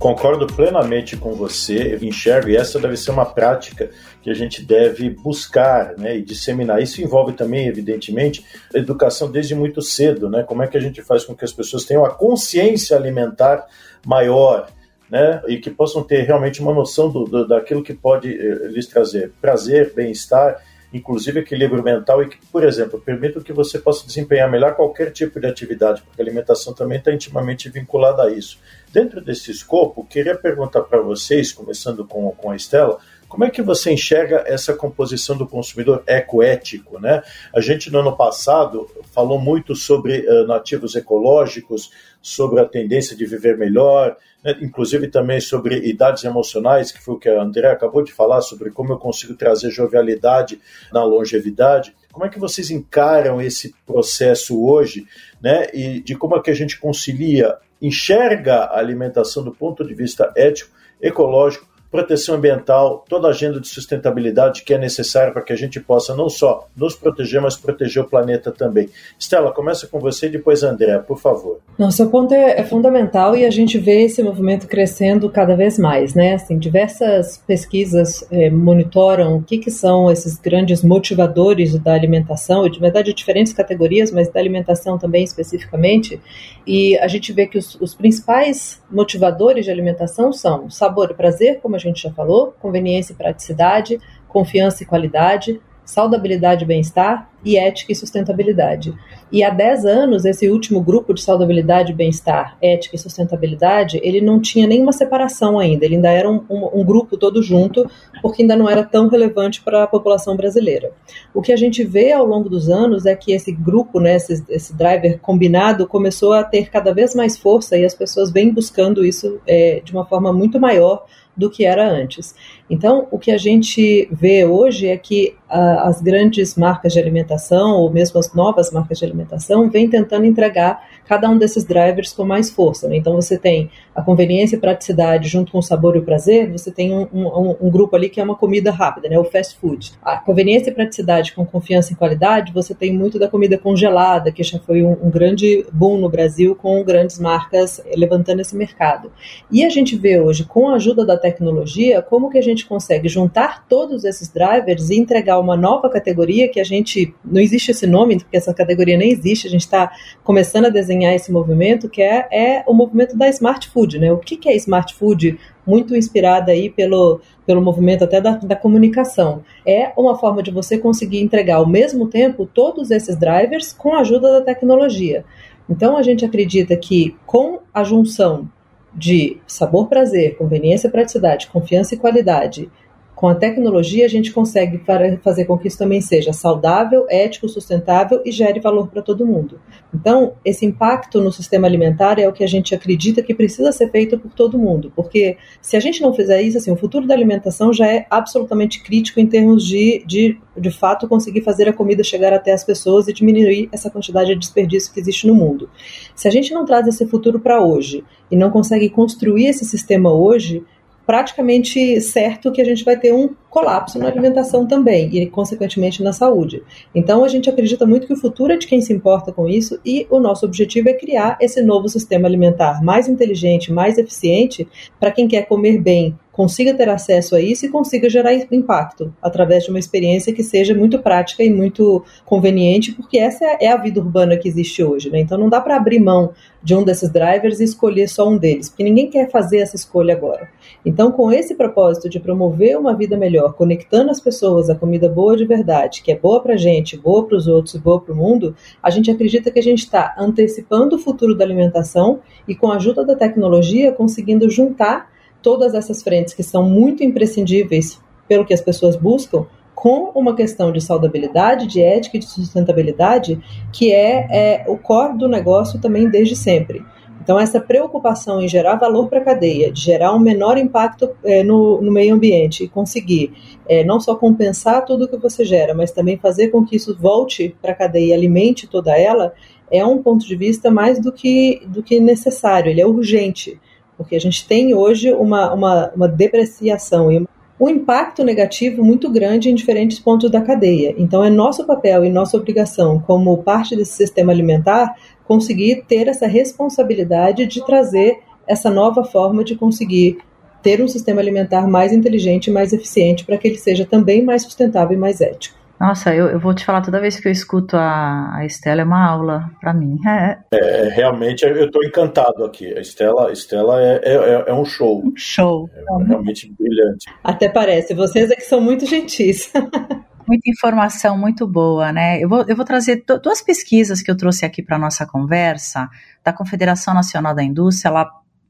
Concordo 0.03 0.45
plenamente 0.47 1.15
com 1.15 1.31
você, 1.33 1.97
enxergo, 2.01 2.49
e 2.49 2.57
essa 2.57 2.77
deve 2.77 2.97
ser 2.97 3.11
uma 3.11 3.25
prática 3.25 3.89
que 4.21 4.29
a 4.29 4.33
gente 4.33 4.61
deve 4.61 5.09
buscar 5.09 5.97
né, 5.97 6.17
e 6.17 6.21
disseminar. 6.21 6.81
Isso 6.81 7.01
envolve 7.01 7.31
também, 7.31 7.67
evidentemente, 7.67 8.45
educação 8.73 9.31
desde 9.31 9.55
muito 9.55 9.81
cedo, 9.81 10.29
né? 10.29 10.43
Como 10.43 10.61
é 10.61 10.67
que 10.67 10.75
a 10.75 10.81
gente 10.81 11.01
faz 11.01 11.23
com 11.23 11.33
que 11.33 11.45
as 11.45 11.53
pessoas 11.53 11.85
tenham 11.85 12.03
a 12.03 12.09
consciência 12.09 12.97
alimentar 12.97 13.65
maior, 14.05 14.67
né? 15.13 15.43
E 15.47 15.57
que 15.57 15.69
possam 15.69 16.01
ter 16.01 16.23
realmente 16.23 16.59
uma 16.59 16.73
noção 16.73 17.07
do, 17.07 17.25
do 17.25 17.47
daquilo 17.47 17.83
que 17.83 17.93
pode 17.93 18.35
eh, 18.35 18.67
lhes 18.69 18.87
trazer 18.87 19.31
prazer, 19.39 19.93
bem-estar 19.93 20.59
inclusive 20.91 21.39
equilíbrio 21.39 21.83
mental 21.83 22.21
e 22.21 22.29
que, 22.29 22.37
por 22.51 22.63
exemplo, 22.63 23.01
permitam 23.01 23.41
que 23.41 23.51
você 23.51 23.79
possa 23.79 24.05
desempenhar 24.05 24.49
melhor 24.49 24.75
qualquer 24.75 25.11
tipo 25.11 25.39
de 25.39 25.47
atividade, 25.47 26.03
porque 26.03 26.21
a 26.21 26.23
alimentação 26.23 26.71
também 26.71 26.99
está 26.99 27.11
intimamente 27.11 27.67
vinculada 27.67 28.21
a 28.21 28.31
isso. 28.31 28.59
Dentro 28.91 29.19
desse 29.19 29.49
escopo, 29.49 30.05
queria 30.05 30.35
perguntar 30.35 30.83
para 30.83 31.01
vocês, 31.01 31.51
começando 31.51 32.05
com, 32.05 32.29
com 32.31 32.51
a 32.51 32.55
Estela, 32.55 32.99
como 33.27 33.43
é 33.43 33.49
que 33.49 33.63
você 33.63 33.91
enxerga 33.91 34.43
essa 34.45 34.75
composição 34.75 35.35
do 35.35 35.47
consumidor 35.47 36.03
ecoético? 36.05 36.99
Né? 36.99 37.23
A 37.51 37.59
gente, 37.59 37.91
no 37.91 37.97
ano 37.97 38.15
passado, 38.15 38.87
falou 39.11 39.41
muito 39.41 39.75
sobre 39.75 40.19
uh, 40.19 40.45
nativos 40.45 40.95
ecológicos, 40.95 41.89
sobre 42.23 42.61
a 42.61 42.65
tendência 42.65 43.17
de 43.17 43.25
viver 43.25 43.57
melhor, 43.57 44.15
né? 44.41 44.57
inclusive 44.61 45.09
também 45.09 45.41
sobre 45.41 45.75
idades 45.85 46.23
emocionais, 46.23 46.89
que 46.89 47.03
foi 47.03 47.15
o 47.15 47.19
que 47.19 47.27
a 47.27 47.41
André 47.41 47.69
acabou 47.69 48.01
de 48.01 48.13
falar, 48.13 48.39
sobre 48.39 48.71
como 48.71 48.93
eu 48.93 48.97
consigo 48.97 49.35
trazer 49.35 49.69
jovialidade 49.69 50.61
na 50.93 51.03
longevidade. 51.03 51.93
Como 52.13 52.25
é 52.25 52.29
que 52.29 52.39
vocês 52.39 52.71
encaram 52.71 53.41
esse 53.41 53.75
processo 53.85 54.65
hoje, 54.65 55.05
né? 55.41 55.67
E 55.73 55.99
de 55.99 56.15
como 56.15 56.37
é 56.37 56.41
que 56.41 56.49
a 56.49 56.55
gente 56.55 56.79
concilia, 56.79 57.57
enxerga 57.81 58.59
a 58.59 58.79
alimentação 58.79 59.43
do 59.43 59.51
ponto 59.51 59.85
de 59.85 59.93
vista 59.93 60.31
ético, 60.33 60.71
ecológico, 61.01 61.67
proteção 61.93 62.33
ambiental, 62.33 63.05
toda 63.07 63.27
a 63.27 63.29
agenda 63.29 63.59
de 63.59 63.67
sustentabilidade 63.67 64.63
que 64.63 64.73
é 64.73 64.79
necessária 64.79 65.31
para 65.31 65.43
que 65.43 65.53
a 65.53 65.55
gente 65.55 65.79
possa 65.79 66.15
não 66.15 66.27
só 66.27 66.67
nos 66.75 66.95
proteger, 66.95 67.39
mas 67.39 67.55
proteger 67.55 68.01
o 68.01 68.09
planeta 68.09 68.51
também. 68.51 68.89
Estela, 69.17 69.51
começa 69.51 69.85
com 69.85 69.99
você 69.99 70.25
e 70.25 70.31
depois 70.31 70.63
André, 70.63 70.97
por 70.97 71.19
favor. 71.19 71.59
Nosso 71.77 72.09
ponto 72.09 72.33
é, 72.33 72.59
é, 72.59 72.63
fundamental 72.63 73.37
e 73.37 73.45
a 73.45 73.51
gente 73.51 73.77
vê 73.77 74.05
esse 74.05 74.23
movimento 74.23 74.67
crescendo 74.67 75.29
cada 75.29 75.55
vez 75.55 75.77
mais, 75.77 76.15
né? 76.15 76.33
Assim, 76.33 76.57
diversas 76.57 77.37
pesquisas 77.45 78.25
é, 78.31 78.49
monitoram 78.49 79.37
o 79.37 79.43
que, 79.43 79.59
que 79.59 79.69
são 79.69 80.11
esses 80.11 80.39
grandes 80.39 80.81
motivadores 80.81 81.77
da 81.77 81.93
alimentação, 81.93 82.67
de 82.67 82.79
verdade 82.79 83.13
diferentes 83.13 83.53
categorias, 83.53 84.11
mas 84.11 84.29
da 84.29 84.39
alimentação 84.39 84.97
também 84.97 85.23
especificamente, 85.23 86.19
e 86.65 86.97
a 86.97 87.07
gente 87.07 87.31
vê 87.31 87.45
que 87.45 87.59
os, 87.59 87.79
os 87.79 87.93
principais 87.93 88.81
motivadores 88.89 89.65
de 89.65 89.71
alimentação 89.71 90.33
são 90.33 90.71
sabor 90.71 91.11
e 91.11 91.13
prazer, 91.13 91.59
como 91.61 91.75
a 91.75 91.82
gente 91.83 92.01
já 92.01 92.11
falou, 92.11 92.53
conveniência 92.59 93.13
e 93.13 93.15
praticidade, 93.15 93.99
confiança 94.27 94.83
e 94.83 94.85
qualidade, 94.85 95.61
saudabilidade 95.85 96.63
e 96.63 96.67
bem-estar 96.67 97.29
e 97.43 97.57
ética 97.57 97.91
e 97.91 97.95
sustentabilidade. 97.95 98.93
E 99.29 99.43
há 99.43 99.49
10 99.49 99.85
anos, 99.85 100.23
esse 100.23 100.49
último 100.49 100.79
grupo 100.79 101.13
de 101.13 101.21
saudabilidade, 101.21 101.91
bem-estar, 101.91 102.57
ética 102.61 102.95
e 102.95 102.99
sustentabilidade, 102.99 103.99
ele 104.01 104.21
não 104.21 104.39
tinha 104.39 104.65
nenhuma 104.65 104.93
separação 104.93 105.59
ainda, 105.59 105.83
ele 105.83 105.95
ainda 105.95 106.09
era 106.09 106.29
um, 106.29 106.41
um, 106.49 106.81
um 106.81 106.85
grupo 106.85 107.17
todo 107.17 107.43
junto, 107.43 107.85
porque 108.21 108.43
ainda 108.43 108.55
não 108.55 108.69
era 108.69 108.83
tão 108.83 109.09
relevante 109.09 109.61
para 109.61 109.83
a 109.83 109.87
população 109.87 110.37
brasileira. 110.37 110.91
O 111.33 111.41
que 111.41 111.51
a 111.51 111.57
gente 111.57 111.83
vê 111.83 112.13
ao 112.13 112.25
longo 112.25 112.47
dos 112.47 112.69
anos 112.69 113.05
é 113.05 113.15
que 113.15 113.33
esse 113.33 113.51
grupo, 113.51 113.99
né, 113.99 114.15
esse, 114.15 114.41
esse 114.49 114.73
driver 114.73 115.19
combinado, 115.19 115.85
começou 115.85 116.31
a 116.31 116.43
ter 116.43 116.69
cada 116.69 116.93
vez 116.93 117.13
mais 117.13 117.37
força 117.37 117.77
e 117.77 117.83
as 117.83 117.93
pessoas 117.93 118.31
vêm 118.31 118.53
buscando 118.53 119.03
isso 119.03 119.41
é, 119.45 119.81
de 119.83 119.91
uma 119.91 120.05
forma 120.05 120.31
muito 120.31 120.59
maior 120.59 121.05
do 121.35 121.49
que 121.49 121.65
era 121.65 121.87
antes. 121.87 122.35
Então, 122.69 123.07
o 123.11 123.19
que 123.19 123.31
a 123.31 123.37
gente 123.37 124.07
vê 124.11 124.45
hoje 124.45 124.87
é 124.87 124.97
que 124.97 125.35
a, 125.49 125.87
as 125.87 126.01
grandes 126.01 126.55
marcas 126.55 126.93
de 126.93 126.99
alimentação, 126.99 127.77
ou 127.77 127.91
mesmo 127.91 128.19
as 128.19 128.33
novas 128.33 128.71
marcas 128.71 128.99
de 128.99 129.05
alimentação, 129.05 129.69
vêm 129.69 129.89
tentando 129.89 130.25
entregar 130.25 130.81
cada 131.05 131.29
um 131.29 131.37
desses 131.37 131.63
drivers 131.65 132.13
com 132.13 132.23
mais 132.23 132.49
força. 132.49 132.87
Né? 132.87 132.97
Então, 132.97 133.13
você 133.15 133.37
tem 133.37 133.69
a 133.93 134.01
conveniência 134.01 134.55
e 134.55 134.59
praticidade 134.59 135.27
junto 135.27 135.51
com 135.51 135.59
o 135.59 135.61
sabor 135.61 135.95
e 135.95 135.99
o 135.99 136.03
prazer, 136.03 136.51
você 136.51 136.71
tem 136.71 136.93
um, 136.93 137.07
um, 137.13 137.55
um, 137.61 137.69
grupo 137.69 137.95
ali 137.95 138.09
que 138.09 138.19
é 138.19 138.23
uma 138.23 138.35
comida 138.35 138.71
rápida, 138.71 139.09
né? 139.09 139.19
o 139.19 139.23
fast 139.23 139.57
food. 139.57 139.91
A 140.01 140.17
conveniência 140.17 140.71
e 140.71 140.73
praticidade 140.73 141.33
com 141.33 141.45
confiança 141.45 141.93
e 141.93 141.95
qualidade, 141.95 142.53
você 142.53 142.73
tem 142.73 142.93
muito 142.93 143.19
da 143.19 143.27
comida 143.27 143.57
congelada, 143.57 144.31
que 144.31 144.41
já 144.41 144.57
foi 144.59 144.81
um, 144.81 144.97
um 145.03 145.11
grande 145.11 145.65
boom 145.71 145.97
no 145.97 146.09
Brasil, 146.09 146.55
com 146.55 146.83
grandes 146.83 147.19
marcas 147.19 147.81
levantando 147.95 148.39
esse 148.39 148.55
mercado. 148.55 149.11
E 149.51 149.63
a 149.63 149.69
gente 149.69 149.95
vê 149.95 150.19
hoje, 150.19 150.45
com 150.45 150.69
a 150.69 150.75
ajuda 150.75 151.05
da 151.05 151.17
tecnologia, 151.17 152.01
como 152.01 152.29
que 152.29 152.37
a 152.37 152.41
gente 152.41 152.52
consegue 152.61 153.09
juntar 153.09 153.65
todos 153.67 154.03
esses 154.03 154.29
drivers 154.29 154.89
e 154.89 154.97
entregar 154.97 155.39
uma 155.39 155.57
nova 155.57 155.89
categoria 155.89 156.47
que 156.47 156.59
a 156.59 156.63
gente, 156.63 157.13
não 157.25 157.41
existe 157.41 157.71
esse 157.71 157.87
nome, 157.87 158.17
porque 158.19 158.37
essa 158.37 158.53
categoria 158.53 158.97
nem 158.97 159.11
existe, 159.11 159.47
a 159.47 159.49
gente 159.49 159.61
está 159.61 159.91
começando 160.23 160.65
a 160.65 160.69
desenhar 160.69 161.13
esse 161.13 161.31
movimento, 161.31 161.89
que 161.89 162.01
é, 162.01 162.27
é 162.31 162.63
o 162.67 162.73
movimento 162.73 163.17
da 163.17 163.27
Smart 163.29 163.69
Food, 163.69 163.97
né? 163.97 164.11
O 164.11 164.17
que, 164.17 164.37
que 164.37 164.47
é 164.47 164.55
Smart 164.55 164.93
Food? 164.93 165.39
Muito 165.65 165.95
inspirada 165.95 166.51
aí 166.51 166.69
pelo, 166.69 167.21
pelo 167.45 167.61
movimento 167.61 168.03
até 168.03 168.19
da, 168.19 168.31
da 168.31 168.55
comunicação. 168.55 169.43
É 169.65 169.91
uma 169.97 170.15
forma 170.17 170.43
de 170.43 170.51
você 170.51 170.77
conseguir 170.77 171.21
entregar 171.21 171.55
ao 171.55 171.67
mesmo 171.67 172.07
tempo 172.07 172.45
todos 172.45 172.91
esses 172.91 173.17
drivers 173.17 173.73
com 173.73 173.95
a 173.95 174.01
ajuda 174.01 174.39
da 174.39 174.41
tecnologia. 174.41 175.25
Então 175.69 175.97
a 175.97 176.03
gente 176.03 176.25
acredita 176.25 176.75
que 176.75 177.15
com 177.25 177.59
a 177.73 177.83
junção 177.83 178.49
de 178.95 179.37
sabor, 179.47 179.87
prazer, 179.87 180.37
conveniência, 180.37 180.89
praticidade, 180.89 181.47
confiança 181.47 181.95
e 181.95 181.97
qualidade 181.97 182.69
com 183.15 183.27
a 183.27 183.35
tecnologia, 183.35 184.05
a 184.05 184.09
gente 184.09 184.31
consegue 184.31 184.79
fazer 185.23 185.45
com 185.45 185.57
que 185.57 185.67
isso 185.67 185.77
também 185.77 186.01
seja 186.01 186.33
saudável, 186.33 187.05
ético, 187.09 187.47
sustentável 187.47 188.21
e 188.25 188.31
gere 188.31 188.59
valor 188.59 188.87
para 188.87 189.01
todo 189.01 189.25
mundo. 189.25 189.59
Então, 189.93 190.33
esse 190.43 190.65
impacto 190.65 191.21
no 191.21 191.31
sistema 191.31 191.67
alimentar 191.67 192.19
é 192.19 192.27
o 192.27 192.33
que 192.33 192.43
a 192.43 192.47
gente 192.47 192.73
acredita 192.73 193.21
que 193.21 193.33
precisa 193.33 193.71
ser 193.71 193.91
feito 193.91 194.17
por 194.17 194.31
todo 194.31 194.57
mundo, 194.57 194.91
porque 194.95 195.37
se 195.61 195.77
a 195.77 195.79
gente 195.79 196.01
não 196.01 196.13
fizer 196.13 196.41
isso, 196.41 196.57
assim, 196.57 196.71
o 196.71 196.75
futuro 196.75 197.05
da 197.05 197.13
alimentação 197.13 197.71
já 197.71 197.87
é 197.87 198.05
absolutamente 198.09 198.81
crítico 198.83 199.19
em 199.19 199.27
termos 199.27 199.65
de, 199.65 200.03
de, 200.07 200.37
de 200.57 200.71
fato, 200.71 201.07
conseguir 201.07 201.41
fazer 201.41 201.69
a 201.69 201.73
comida 201.73 202.03
chegar 202.03 202.33
até 202.33 202.51
as 202.51 202.63
pessoas 202.63 203.07
e 203.07 203.13
diminuir 203.13 203.69
essa 203.71 203.89
quantidade 203.89 204.33
de 204.33 204.39
desperdício 204.39 204.91
que 204.91 204.99
existe 204.99 205.27
no 205.27 205.35
mundo. 205.35 205.69
Se 206.15 206.27
a 206.27 206.31
gente 206.31 206.53
não 206.53 206.65
traz 206.65 206.87
esse 206.87 207.05
futuro 207.05 207.39
para 207.39 207.63
hoje 207.63 208.03
e 208.31 208.35
não 208.35 208.49
consegue 208.49 208.89
construir 208.89 209.45
esse 209.45 209.63
sistema 209.65 210.11
hoje, 210.11 210.63
praticamente 211.05 211.99
certo 212.01 212.51
que 212.51 212.61
a 212.61 212.65
gente 212.65 212.83
vai 212.83 212.97
ter 212.97 213.13
um 213.13 213.35
colapso 213.53 213.99
na 213.99 214.07
alimentação 214.07 214.65
também 214.65 215.15
e, 215.15 215.27
consequentemente, 215.27 216.01
na 216.01 216.11
saúde. 216.11 216.63
Então, 216.95 217.23
a 217.23 217.27
gente 217.27 217.47
acredita 217.47 217.85
muito 217.85 218.07
que 218.07 218.13
o 218.13 218.17
futuro 218.17 218.51
é 218.51 218.57
de 218.57 218.65
quem 218.65 218.81
se 218.81 218.91
importa 218.91 219.31
com 219.31 219.47
isso 219.47 219.79
e 219.85 220.07
o 220.09 220.19
nosso 220.19 220.43
objetivo 220.43 220.89
é 220.89 220.93
criar 220.93 221.37
esse 221.39 221.61
novo 221.61 221.87
sistema 221.87 222.27
alimentar 222.27 222.83
mais 222.83 223.07
inteligente, 223.07 223.71
mais 223.71 223.99
eficiente 223.99 224.67
para 224.99 225.11
quem 225.11 225.27
quer 225.27 225.43
comer 225.43 225.79
bem, 225.79 226.17
consiga 226.33 226.73
ter 226.73 226.89
acesso 226.89 227.35
a 227.35 227.39
isso 227.39 227.65
e 227.65 227.69
consiga 227.69 228.09
gerar 228.09 228.33
impacto 228.33 229.13
através 229.21 229.63
de 229.63 229.69
uma 229.69 229.77
experiência 229.77 230.33
que 230.33 230.43
seja 230.43 230.73
muito 230.73 230.99
prática 230.99 231.43
e 231.43 231.49
muito 231.49 232.03
conveniente, 232.25 232.91
porque 232.91 233.19
essa 233.19 233.45
é 233.61 233.67
a 233.67 233.77
vida 233.77 234.01
urbana 234.01 234.35
que 234.35 234.49
existe 234.49 234.83
hoje. 234.83 235.11
Né? 235.11 235.19
Então 235.19 235.37
não 235.37 235.47
dá 235.47 235.61
para 235.61 235.77
abrir 235.77 235.99
mão 235.99 236.33
de 236.61 236.73
um 236.73 236.83
desses 236.83 237.11
drivers 237.11 237.59
e 237.59 237.65
escolher 237.65 238.07
só 238.07 238.27
um 238.27 238.37
deles, 238.37 238.69
porque 238.69 238.83
ninguém 238.83 239.09
quer 239.09 239.29
fazer 239.29 239.59
essa 239.59 239.75
escolha 239.75 240.15
agora. 240.15 240.49
Então, 240.85 241.11
com 241.11 241.31
esse 241.31 241.55
propósito 241.55 242.09
de 242.09 242.19
promover 242.19 242.77
uma 242.77 242.95
vida 242.95 243.17
melhor, 243.17 243.42
melhor, 243.43 243.53
conectando 243.53 244.09
as 244.09 244.19
pessoas 244.19 244.69
a 244.69 244.75
comida 244.75 245.09
boa 245.09 245.35
de 245.35 245.45
verdade, 245.45 246.01
que 246.01 246.11
é 246.11 246.17
boa 246.17 246.41
para 246.41 246.53
a 246.53 246.57
gente, 246.57 246.97
boa 246.97 247.25
para 247.25 247.37
os 247.37 247.47
outros 247.47 247.75
e 247.75 247.79
boa 247.79 247.99
para 247.99 248.13
o 248.13 248.17
mundo, 248.17 248.55
a 248.81 248.89
gente 248.89 249.11
acredita 249.11 249.51
que 249.51 249.59
a 249.59 249.63
gente 249.63 249.79
está 249.79 250.15
antecipando 250.17 250.95
o 250.95 250.99
futuro 250.99 251.35
da 251.35 251.43
alimentação 251.43 252.19
e, 252.47 252.55
com 252.55 252.71
a 252.71 252.75
ajuda 252.75 253.05
da 253.05 253.15
tecnologia, 253.15 253.91
conseguindo 253.91 254.49
juntar 254.49 255.11
todas 255.41 255.73
essas 255.73 256.01
frentes 256.01 256.33
que 256.33 256.43
são 256.43 256.63
muito 256.63 257.03
imprescindíveis 257.03 257.99
pelo 258.27 258.45
que 258.45 258.53
as 258.53 258.61
pessoas 258.61 258.95
buscam 258.95 259.45
com 259.75 260.11
uma 260.15 260.33
questão 260.33 260.71
de 260.71 260.79
saudabilidade, 260.79 261.67
de 261.67 261.81
ética 261.81 262.15
e 262.15 262.19
de 262.19 262.27
sustentabilidade, 262.27 263.41
que 263.73 263.91
é, 263.91 264.27
é 264.31 264.65
o 264.67 264.77
core 264.77 265.17
do 265.17 265.27
negócio 265.27 265.81
também 265.81 266.09
desde 266.09 266.37
sempre. 266.37 266.85
Então, 267.23 267.39
essa 267.39 267.57
preocupação 267.57 268.41
em 268.41 268.49
gerar 268.49 268.75
valor 268.75 269.07
para 269.07 269.19
a 269.19 269.23
cadeia, 269.23 269.71
de 269.71 269.79
gerar 269.79 270.13
um 270.13 270.19
menor 270.19 270.57
impacto 270.57 271.09
é, 271.23 271.41
no, 271.41 271.81
no, 271.81 271.89
meio 271.89 272.15
ambiente 272.15 272.65
e 272.65 272.67
conseguir 272.67 273.31
é, 273.65 273.81
não 273.81 273.97
só 273.97 274.13
compensar 274.13 274.83
tudo 274.83 275.07
que 275.07 275.15
você 275.15 275.45
gera, 275.45 275.73
mas 275.73 275.89
também 275.89 276.17
fazer 276.17 276.49
com 276.49 276.65
que 276.65 276.75
isso 276.75 276.97
volte 276.99 277.55
para 277.61 277.71
a 277.71 277.75
cadeia 277.75 278.07
e 278.07 278.13
alimente 278.13 278.67
toda 278.67 278.97
ela, 278.97 279.33
é 279.71 279.85
um 279.85 280.03
ponto 280.03 280.27
de 280.27 280.35
vista 280.35 280.69
mais 280.69 280.99
do 280.99 281.13
que, 281.13 281.61
do 281.65 281.81
que 281.81 281.97
necessário, 281.97 282.69
ele 282.69 282.81
é 282.81 282.85
urgente, 282.85 283.57
porque 283.95 284.17
a 284.17 284.19
gente 284.19 284.45
tem 284.45 284.75
hoje 284.75 285.13
uma, 285.13 285.53
uma, 285.53 285.91
uma 285.95 286.07
depreciação 286.09 287.09
e 287.09 287.25
um 287.59 287.69
impacto 287.69 288.23
negativo 288.23 288.83
muito 288.83 289.09
grande 289.09 289.49
em 289.49 289.55
diferentes 289.55 289.97
pontos 289.97 290.29
da 290.29 290.41
cadeia. 290.41 290.93
Então, 290.97 291.23
é 291.23 291.29
nosso 291.29 291.65
papel 291.65 292.03
e 292.03 292.09
nossa 292.09 292.35
obrigação, 292.35 292.99
como 292.99 293.37
parte 293.37 293.75
desse 293.75 293.93
sistema 293.93 294.33
alimentar, 294.33 294.95
conseguir 295.25 295.83
ter 295.87 296.07
essa 296.07 296.27
responsabilidade 296.27 297.45
de 297.45 297.65
trazer 297.65 298.19
essa 298.47 298.69
nova 298.69 299.03
forma 299.03 299.43
de 299.43 299.55
conseguir 299.55 300.17
ter 300.61 300.81
um 300.81 300.87
sistema 300.87 301.21
alimentar 301.21 301.67
mais 301.67 301.91
inteligente 301.91 302.47
e 302.47 302.51
mais 302.51 302.71
eficiente 302.71 303.25
para 303.25 303.37
que 303.37 303.47
ele 303.47 303.57
seja 303.57 303.85
também 303.85 304.23
mais 304.23 304.43
sustentável 304.43 304.97
e 304.97 304.99
mais 304.99 305.19
ético. 305.21 305.63
Nossa, 305.79 306.15
eu, 306.15 306.27
eu 306.27 306.39
vou 306.39 306.53
te 306.53 306.63
falar, 306.63 306.81
toda 306.81 307.01
vez 307.01 307.19
que 307.19 307.27
eu 307.27 307.31
escuto 307.31 307.75
a, 307.75 308.37
a 308.37 308.45
Estela 308.45 308.81
é 308.81 308.83
uma 308.85 309.05
aula 309.05 309.51
para 309.59 309.73
mim. 309.73 309.97
É. 310.07 310.37
é. 310.53 310.89
realmente 310.89 311.43
eu 311.43 311.65
estou 311.65 311.83
encantado 311.83 312.45
aqui. 312.45 312.73
A 312.77 312.79
Estela, 312.79 313.29
a 313.29 313.33
Estela 313.33 313.81
é, 313.81 313.99
é, 314.03 314.43
é 314.47 314.53
um 314.53 314.63
show. 314.63 315.03
Um 315.03 315.13
show. 315.15 315.69
É 315.75 316.03
realmente 316.05 316.53
brilhante. 316.57 317.05
Até 317.23 317.49
parece, 317.49 317.93
vocês 317.93 318.31
é 318.31 318.35
que 318.35 318.43
são 318.43 318.61
muito 318.61 318.85
gentis. 318.85 319.51
Muita 320.27 320.49
informação 320.49 321.17
muito 321.17 321.47
boa, 321.47 321.91
né? 321.91 322.23
Eu 322.23 322.29
vou, 322.29 322.45
eu 322.47 322.55
vou 322.55 322.65
trazer 322.65 323.03
duas 323.21 323.41
pesquisas 323.41 324.01
que 324.01 324.09
eu 324.09 324.17
trouxe 324.17 324.45
aqui 324.45 324.61
para 324.61 324.77
nossa 324.77 325.05
conversa, 325.05 325.89
da 326.23 326.31
Confederação 326.31 326.93
Nacional 326.93 327.35
da 327.35 327.43
Indústria. 327.43 327.89
Ela, 327.89 328.09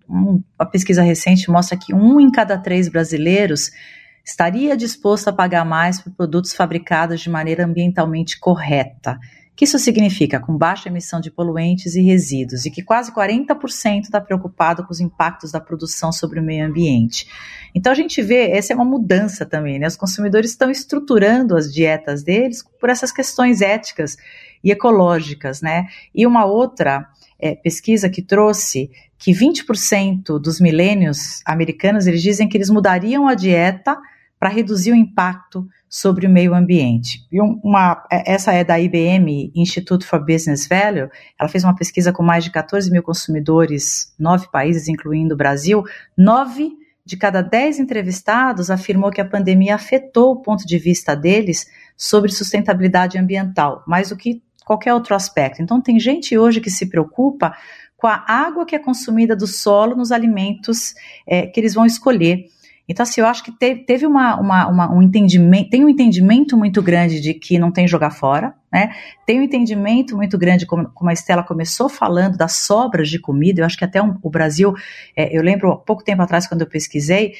um, 0.09 0.41
a 0.57 0.65
pesquisa 0.65 1.01
recente 1.01 1.49
mostra 1.49 1.77
que 1.77 1.93
um 1.93 2.19
em 2.19 2.31
cada 2.31 2.57
três 2.57 2.87
brasileiros 2.89 3.71
estaria 4.23 4.77
disposto 4.77 5.27
a 5.27 5.33
pagar 5.33 5.65
mais 5.65 5.99
por 6.01 6.11
produtos 6.13 6.53
fabricados 6.53 7.21
de 7.21 7.29
maneira 7.29 7.65
ambientalmente 7.65 8.39
correta. 8.39 9.19
Que 9.55 9.65
isso 9.65 9.77
significa? 9.77 10.39
Com 10.39 10.57
baixa 10.57 10.89
emissão 10.89 11.21
de 11.21 11.29
poluentes 11.29 11.95
e 11.95 12.01
resíduos, 12.01 12.65
e 12.65 12.71
que 12.71 12.81
quase 12.81 13.13
40% 13.13 14.03
está 14.03 14.19
preocupado 14.19 14.83
com 14.83 14.91
os 14.91 14.99
impactos 14.99 15.51
da 15.51 15.59
produção 15.59 16.11
sobre 16.11 16.39
o 16.39 16.43
meio 16.43 16.65
ambiente. 16.65 17.27
Então 17.75 17.91
a 17.91 17.95
gente 17.95 18.21
vê, 18.21 18.49
essa 18.49 18.73
é 18.73 18.75
uma 18.75 18.85
mudança 18.85 19.45
também, 19.45 19.77
né? 19.77 19.87
Os 19.87 19.95
consumidores 19.95 20.51
estão 20.51 20.71
estruturando 20.71 21.55
as 21.55 21.71
dietas 21.71 22.23
deles 22.23 22.63
por 22.79 22.89
essas 22.89 23.11
questões 23.11 23.61
éticas 23.61 24.17
e 24.63 24.71
ecológicas, 24.71 25.61
né? 25.61 25.85
E 26.15 26.25
uma 26.25 26.45
outra 26.45 27.07
é, 27.39 27.53
pesquisa 27.53 28.09
que 28.09 28.21
trouxe 28.21 28.89
que 29.19 29.31
20% 29.31 30.39
dos 30.39 30.59
milênios 30.59 31.41
americanos 31.45 32.07
eles 32.07 32.21
dizem 32.21 32.47
que 32.47 32.57
eles 32.57 32.69
mudariam 32.69 33.27
a 33.27 33.35
dieta 33.35 33.97
para 34.43 34.49
reduzir 34.49 34.91
o 34.91 34.95
impacto 34.95 35.65
sobre 35.87 36.27
o 36.27 36.29
meio 36.29 36.53
ambiente. 36.53 37.25
E 37.31 37.39
uma, 37.39 38.05
é, 38.11 38.33
essa 38.33 38.51
é 38.51 38.61
da 38.61 38.77
IBM, 38.77 39.53
Institute 39.55 40.05
for 40.05 40.19
Business 40.19 40.67
Value, 40.67 41.09
ela 41.39 41.47
fez 41.47 41.63
uma 41.63 41.73
pesquisa 41.73 42.11
com 42.11 42.21
mais 42.21 42.43
de 42.43 42.51
14 42.51 42.91
mil 42.91 43.01
consumidores, 43.01 44.13
nove 44.19 44.49
países, 44.51 44.89
incluindo 44.89 45.33
o 45.33 45.37
Brasil, 45.37 45.85
nove 46.17 46.73
de 47.05 47.15
cada 47.15 47.41
dez 47.41 47.79
entrevistados 47.79 48.69
afirmou 48.69 49.11
que 49.11 49.21
a 49.21 49.25
pandemia 49.25 49.75
afetou 49.75 50.33
o 50.33 50.41
ponto 50.41 50.65
de 50.65 50.77
vista 50.77 51.15
deles 51.15 51.65
sobre 51.95 52.29
sustentabilidade 52.29 53.17
ambiental, 53.17 53.81
mais 53.87 54.09
do 54.09 54.17
que 54.17 54.43
qualquer 54.65 54.93
outro 54.93 55.15
aspecto. 55.15 55.61
Então, 55.61 55.79
tem 55.79 55.97
gente 56.01 56.37
hoje 56.37 56.59
que 56.59 56.69
se 56.69 56.89
preocupa 56.89 57.55
com 57.95 58.07
a 58.07 58.25
água 58.27 58.65
que 58.65 58.75
é 58.75 58.79
consumida 58.79 59.37
do 59.37 59.47
solo 59.47 59.95
nos 59.95 60.11
alimentos 60.11 60.93
é, 61.25 61.47
que 61.47 61.61
eles 61.61 61.73
vão 61.73 61.85
escolher. 61.85 62.49
Então, 62.87 63.03
assim, 63.03 63.21
eu 63.21 63.27
acho 63.27 63.43
que 63.43 63.51
teve, 63.51 64.05
uma, 64.05 64.39
uma, 64.39 64.67
uma, 64.67 64.93
um 64.93 65.01
entendimento, 65.01 65.69
tem 65.69 65.85
um 65.85 65.89
entendimento 65.89 66.57
muito 66.57 66.81
grande 66.81 67.21
de 67.21 67.33
que 67.33 67.57
não 67.57 67.71
tem 67.71 67.87
jogar 67.87 68.11
fora, 68.11 68.53
né? 68.73 68.95
Tem 69.23 69.39
um 69.39 69.43
entendimento 69.43 70.17
muito 70.17 70.35
grande, 70.35 70.65
como, 70.65 70.89
como 70.89 71.09
a 71.09 71.13
Estela 71.13 71.43
começou 71.43 71.87
falando, 71.87 72.35
das 72.35 72.53
sobras 72.53 73.07
de 73.07 73.19
comida. 73.19 73.61
Eu 73.61 73.65
acho 73.65 73.77
que 73.77 73.85
até 73.85 74.01
um, 74.01 74.17
o 74.23 74.29
Brasil, 74.31 74.73
é, 75.15 75.37
eu 75.37 75.43
lembro 75.43 75.77
pouco 75.77 76.03
tempo 76.03 76.23
atrás, 76.23 76.47
quando 76.47 76.61
eu 76.61 76.67
pesquisei, 76.67 77.35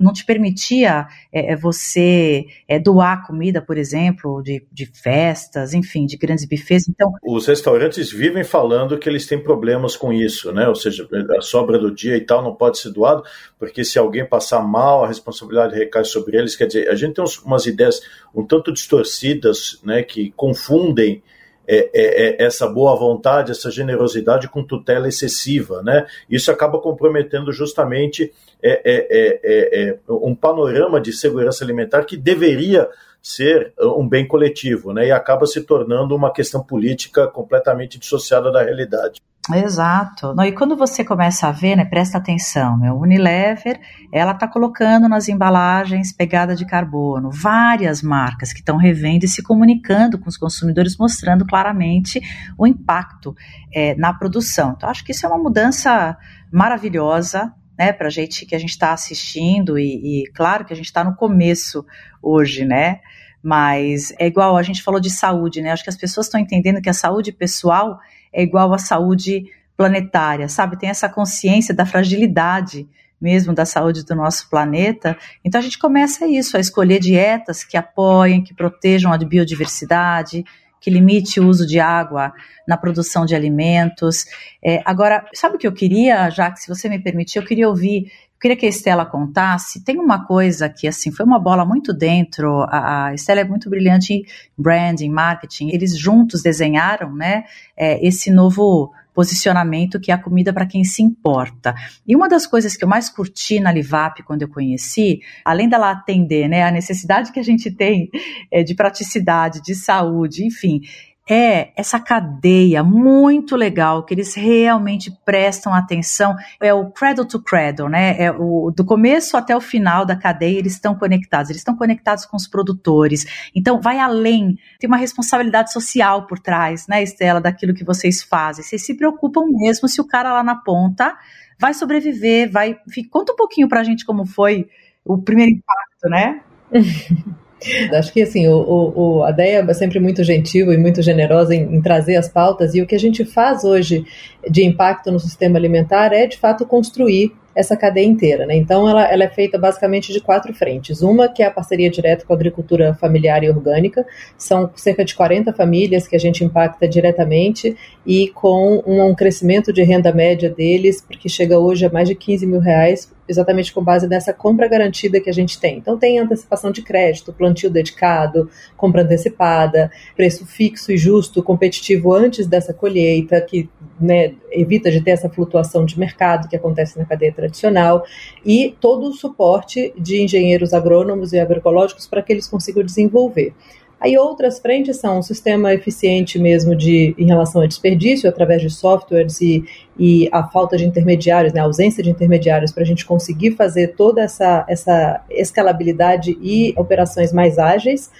não 0.00 0.12
te 0.12 0.24
permitia 0.24 1.06
é, 1.30 1.52
é, 1.52 1.56
você 1.56 2.46
é, 2.66 2.78
doar 2.78 3.26
comida, 3.26 3.60
por 3.60 3.76
exemplo, 3.76 4.42
de, 4.42 4.64
de 4.72 4.86
festas, 4.86 5.74
enfim, 5.74 6.06
de 6.06 6.16
grandes 6.16 6.46
bufês. 6.46 6.88
Então, 6.88 7.12
Os 7.22 7.46
restaurantes 7.46 8.10
vivem 8.10 8.42
falando 8.42 8.98
que 8.98 9.08
eles 9.08 9.26
têm 9.26 9.38
problemas 9.38 9.96
com 9.96 10.10
isso, 10.12 10.50
né? 10.50 10.66
Ou 10.66 10.74
seja, 10.74 11.06
a 11.36 11.42
sobra 11.42 11.78
do 11.78 11.94
dia 11.94 12.16
e 12.16 12.22
tal 12.22 12.42
não 12.42 12.54
pode 12.54 12.78
ser 12.78 12.90
doado, 12.90 13.22
porque 13.58 13.84
se 13.84 13.98
alguém 13.98 14.24
passar 14.24 14.62
mal, 14.62 15.04
a 15.04 15.08
responsabilidade 15.08 15.74
recai 15.74 16.04
sobre 16.04 16.38
eles. 16.38 16.56
Quer 16.56 16.68
dizer, 16.68 16.88
a 16.88 16.94
gente 16.94 17.14
tem 17.14 17.24
umas 17.44 17.66
ideias 17.66 18.00
um 18.34 18.46
tanto 18.46 18.72
distorcidas, 18.72 19.80
né, 19.84 20.02
que 20.02 20.32
confundem 20.36 20.69
confundem 20.70 21.22
é, 21.66 21.76
é, 21.76 22.42
é, 22.42 22.44
essa 22.44 22.66
boa 22.66 22.96
vontade, 22.96 23.52
essa 23.52 23.70
generosidade 23.70 24.48
com 24.48 24.64
tutela 24.64 25.08
excessiva, 25.08 25.82
né? 25.82 26.06
Isso 26.28 26.50
acaba 26.50 26.80
comprometendo 26.80 27.52
justamente 27.52 28.32
é, 28.62 28.80
é, 28.84 29.90
é 29.90 29.98
um 30.08 30.34
panorama 30.34 31.00
de 31.00 31.12
segurança 31.12 31.62
alimentar 31.62 32.04
que 32.04 32.16
deveria 32.16 32.88
ser 33.22 33.72
um 33.78 34.08
bem 34.08 34.26
coletivo, 34.26 34.92
né? 34.92 35.08
E 35.08 35.12
acaba 35.12 35.46
se 35.46 35.60
tornando 35.60 36.16
uma 36.16 36.32
questão 36.32 36.62
política 36.62 37.28
completamente 37.28 37.98
dissociada 37.98 38.50
da 38.50 38.62
realidade. 38.62 39.20
Exato. 39.48 40.34
Não, 40.34 40.44
e 40.44 40.52
quando 40.52 40.76
você 40.76 41.02
começa 41.02 41.48
a 41.48 41.52
ver, 41.52 41.74
né, 41.74 41.84
presta 41.84 42.18
atenção, 42.18 42.78
meu, 42.78 42.96
Unilever, 42.96 43.80
ela 44.12 44.32
está 44.32 44.46
colocando 44.46 45.08
nas 45.08 45.28
embalagens 45.28 46.12
pegada 46.12 46.54
de 46.54 46.66
carbono, 46.66 47.30
várias 47.30 48.02
marcas 48.02 48.52
que 48.52 48.60
estão 48.60 48.76
revendo 48.76 49.24
e 49.24 49.28
se 49.28 49.42
comunicando 49.42 50.18
com 50.18 50.28
os 50.28 50.36
consumidores, 50.36 50.96
mostrando 50.98 51.46
claramente 51.46 52.20
o 52.56 52.66
impacto 52.66 53.34
é, 53.72 53.94
na 53.94 54.12
produção. 54.12 54.74
Então, 54.76 54.90
acho 54.90 55.04
que 55.04 55.12
isso 55.12 55.24
é 55.24 55.28
uma 55.28 55.38
mudança 55.38 56.16
maravilhosa, 56.52 57.52
né, 57.78 57.94
para 57.94 58.10
gente 58.10 58.44
que 58.44 58.54
a 58.54 58.58
gente 58.58 58.70
está 58.70 58.92
assistindo 58.92 59.78
e, 59.78 60.24
e 60.24 60.30
claro 60.32 60.66
que 60.66 60.72
a 60.72 60.76
gente 60.76 60.86
está 60.86 61.02
no 61.02 61.16
começo 61.16 61.84
hoje, 62.22 62.66
né? 62.66 63.00
Mas 63.42 64.12
é 64.18 64.26
igual 64.26 64.54
a 64.54 64.62
gente 64.62 64.82
falou 64.82 65.00
de 65.00 65.08
saúde, 65.08 65.62
né? 65.62 65.72
Acho 65.72 65.82
que 65.82 65.88
as 65.88 65.96
pessoas 65.96 66.26
estão 66.26 66.38
entendendo 66.38 66.82
que 66.82 66.90
a 66.90 66.92
saúde 66.92 67.32
pessoal 67.32 67.98
é 68.32 68.42
igual 68.42 68.72
à 68.72 68.78
saúde 68.78 69.44
planetária, 69.76 70.48
sabe? 70.48 70.78
Tem 70.78 70.90
essa 70.90 71.08
consciência 71.08 71.74
da 71.74 71.86
fragilidade 71.86 72.88
mesmo 73.20 73.52
da 73.52 73.66
saúde 73.66 74.04
do 74.04 74.14
nosso 74.14 74.48
planeta. 74.48 75.16
Então 75.44 75.60
a 75.60 75.62
gente 75.62 75.78
começa 75.78 76.26
isso, 76.26 76.56
a 76.56 76.60
escolher 76.60 76.98
dietas 76.98 77.62
que 77.62 77.76
apoiem, 77.76 78.42
que 78.42 78.54
protejam 78.54 79.12
a 79.12 79.18
biodiversidade, 79.18 80.44
que 80.80 80.90
limite 80.90 81.38
o 81.38 81.46
uso 81.46 81.66
de 81.66 81.78
água 81.78 82.32
na 82.66 82.76
produção 82.76 83.26
de 83.26 83.34
alimentos. 83.34 84.24
É, 84.64 84.82
agora, 84.84 85.24
sabe 85.34 85.56
o 85.56 85.58
que 85.58 85.66
eu 85.66 85.72
queria, 85.72 86.30
já 86.30 86.50
que 86.50 86.60
se 86.60 86.68
você 86.68 86.88
me 86.88 86.98
permitir, 86.98 87.38
eu 87.38 87.44
queria 87.44 87.68
ouvir, 87.68 88.04
eu 88.04 88.40
queria 88.40 88.56
que 88.56 88.64
a 88.64 88.68
Estela 88.70 89.04
contasse. 89.04 89.84
Tem 89.84 89.98
uma 89.98 90.26
coisa 90.26 90.68
que 90.68 90.88
assim 90.88 91.12
foi 91.12 91.26
uma 91.26 91.38
bola 91.38 91.64
muito 91.64 91.92
dentro. 91.92 92.66
A, 92.70 93.12
Estela 93.14 93.40
é 93.40 93.44
muito 93.44 93.68
brilhante 93.68 94.14
em 94.14 94.24
branding, 94.56 95.10
marketing. 95.10 95.68
Eles 95.68 95.98
juntos 95.98 96.42
desenharam, 96.42 97.14
né, 97.14 97.44
é, 97.76 98.04
esse 98.06 98.30
novo 98.30 98.92
posicionamento 99.20 100.00
que 100.00 100.10
é 100.10 100.14
a 100.14 100.18
comida 100.18 100.50
para 100.50 100.64
quem 100.64 100.82
se 100.82 101.02
importa. 101.02 101.74
E 102.08 102.16
uma 102.16 102.26
das 102.26 102.46
coisas 102.46 102.74
que 102.74 102.82
eu 102.82 102.88
mais 102.88 103.10
curti 103.10 103.60
na 103.60 103.70
Livap 103.70 104.22
quando 104.22 104.40
eu 104.40 104.48
conheci, 104.48 105.20
além 105.44 105.68
dela 105.68 105.90
atender 105.90 106.48
né, 106.48 106.62
a 106.62 106.70
necessidade 106.70 107.30
que 107.30 107.38
a 107.38 107.42
gente 107.42 107.70
tem 107.70 108.08
é, 108.50 108.62
de 108.62 108.74
praticidade, 108.74 109.60
de 109.60 109.74
saúde, 109.74 110.46
enfim, 110.46 110.80
é 111.28 111.72
essa 111.76 112.00
cadeia 112.00 112.82
muito 112.82 113.54
legal 113.54 114.04
que 114.04 114.14
eles 114.14 114.34
realmente 114.34 115.10
prestam 115.24 115.72
atenção. 115.72 116.36
É 116.60 116.74
o 116.74 116.90
cradle 116.90 117.24
to 117.24 117.40
cradle, 117.40 117.88
né? 117.88 118.20
É 118.20 118.32
o, 118.32 118.72
do 118.74 118.84
começo 118.84 119.36
até 119.36 119.56
o 119.56 119.60
final 119.60 120.04
da 120.04 120.16
cadeia 120.16 120.58
eles 120.58 120.72
estão 120.72 120.94
conectados. 120.94 121.50
Eles 121.50 121.60
estão 121.60 121.76
conectados 121.76 122.26
com 122.26 122.36
os 122.36 122.48
produtores. 122.48 123.24
Então 123.54 123.80
vai 123.80 123.98
além. 123.98 124.56
Tem 124.78 124.88
uma 124.88 124.96
responsabilidade 124.96 125.72
social 125.72 126.26
por 126.26 126.38
trás, 126.38 126.86
né, 126.88 127.02
Estela, 127.02 127.40
daquilo 127.40 127.74
que 127.74 127.84
vocês 127.84 128.22
fazem. 128.22 128.64
Vocês 128.64 128.84
se 128.84 128.94
preocupam 128.94 129.44
mesmo 129.48 129.88
se 129.88 130.00
o 130.00 130.06
cara 130.06 130.32
lá 130.32 130.42
na 130.42 130.56
ponta 130.56 131.16
vai 131.58 131.74
sobreviver, 131.74 132.50
vai. 132.50 132.76
Conta 133.10 133.32
um 133.32 133.36
pouquinho 133.36 133.68
pra 133.68 133.84
gente 133.84 134.04
como 134.04 134.26
foi 134.26 134.68
o 135.04 135.18
primeiro 135.18 135.52
impacto, 135.52 136.08
né? 136.08 136.40
Acho 137.92 138.12
que 138.12 138.22
assim, 138.22 138.48
o, 138.48 138.92
o, 138.94 139.22
a 139.24 139.30
Deia 139.30 139.64
é 139.68 139.74
sempre 139.74 140.00
muito 140.00 140.24
gentil 140.24 140.72
e 140.72 140.78
muito 140.78 141.02
generosa 141.02 141.54
em, 141.54 141.76
em, 141.76 141.80
trazer 141.80 142.16
as 142.16 142.28
pautas, 142.28 142.74
e 142.74 142.80
o 142.80 142.86
que 142.86 142.94
a 142.94 142.98
gente 142.98 143.24
faz 143.24 143.64
hoje 143.64 144.04
de 144.48 144.64
impacto 144.64 145.10
no 145.10 145.20
sistema 145.20 145.58
alimentar 145.58 146.12
é 146.12 146.26
de 146.26 146.38
fato 146.38 146.64
construir 146.64 147.32
essa 147.54 147.76
cadeia 147.76 148.06
inteira. 148.06 148.46
Né? 148.46 148.56
Então, 148.56 148.88
ela, 148.88 149.04
ela, 149.04 149.24
é 149.24 149.28
feita 149.28 149.58
basicamente 149.58 150.12
de 150.12 150.20
quatro 150.20 150.54
frentes. 150.54 151.02
Uma 151.02 151.28
que 151.28 151.42
é 151.42 151.46
a 151.46 151.50
parceria 151.50 151.90
direta 151.90 152.24
com 152.24 152.32
a 152.32 152.36
agricultura 152.36 152.94
familiar 152.94 153.42
e 153.42 153.50
orgânica, 153.50 154.06
são 154.38 154.70
cerca 154.76 155.04
de 155.04 155.14
40 155.14 155.52
famílias 155.52 156.06
que 156.06 156.16
a 156.16 156.18
gente 156.18 156.44
impacta 156.44 156.88
diretamente 156.88 157.76
e 158.06 158.28
com 158.28 158.82
um, 158.86 159.08
um 159.08 159.14
crescimento 159.14 159.72
de 159.72 159.82
renda 159.82 160.12
média 160.12 160.48
deles, 160.48 161.02
porque 161.02 161.28
chega 161.28 161.58
hoje 161.58 161.84
a 161.84 161.90
mais 161.90 162.08
de 162.08 162.14
15 162.14 162.46
mil 162.46 162.60
reais 162.60 163.12
exatamente 163.30 163.72
com 163.72 163.82
base 163.82 164.08
nessa 164.08 164.32
compra 164.32 164.66
garantida 164.66 165.20
que 165.20 165.30
a 165.30 165.32
gente 165.32 165.58
tem. 165.58 165.78
Então, 165.78 165.96
tem 165.96 166.18
antecipação 166.18 166.72
de 166.72 166.82
crédito, 166.82 167.32
plantio 167.32 167.70
dedicado, 167.70 168.50
compra 168.76 169.02
antecipada, 169.02 169.90
preço 170.16 170.44
fixo 170.44 170.90
e 170.90 170.98
justo, 170.98 171.42
competitivo 171.42 172.12
antes 172.12 172.46
dessa 172.46 172.74
colheita, 172.74 173.40
que 173.40 173.70
né, 174.00 174.34
evita 174.50 174.90
de 174.90 175.00
ter 175.00 175.12
essa 175.12 175.28
flutuação 175.28 175.84
de 175.84 175.98
mercado 175.98 176.48
que 176.48 176.56
acontece 176.56 176.98
na 176.98 177.04
cadeia 177.04 177.32
tradicional, 177.32 178.04
e 178.44 178.74
todo 178.80 179.08
o 179.08 179.12
suporte 179.12 179.94
de 179.96 180.22
engenheiros 180.22 180.74
agrônomos 180.74 181.32
e 181.32 181.38
agroecológicos 181.38 182.06
para 182.06 182.22
que 182.22 182.32
eles 182.32 182.48
consigam 182.48 182.82
desenvolver. 182.82 183.54
Aí 184.00 184.16
outras 184.16 184.58
frentes 184.58 184.96
são 184.96 185.18
um 185.18 185.22
sistema 185.22 185.74
eficiente 185.74 186.38
mesmo 186.38 186.74
de 186.74 187.14
em 187.18 187.26
relação 187.26 187.60
a 187.60 187.66
desperdício 187.66 188.30
através 188.30 188.62
de 188.62 188.70
softwares 188.70 189.42
e, 189.42 189.62
e 189.98 190.26
a 190.32 190.42
falta 190.42 190.76
de 190.78 190.86
intermediários, 190.86 191.52
né, 191.52 191.60
a 191.60 191.64
ausência 191.64 192.02
de 192.02 192.08
intermediários 192.08 192.72
para 192.72 192.82
a 192.82 192.86
gente 192.86 193.04
conseguir 193.04 193.50
fazer 193.50 193.88
toda 193.88 194.22
essa, 194.22 194.64
essa 194.66 195.22
escalabilidade 195.28 196.38
e 196.40 196.72
operações 196.78 197.30
mais 197.30 197.58
ágeis, 197.58 198.10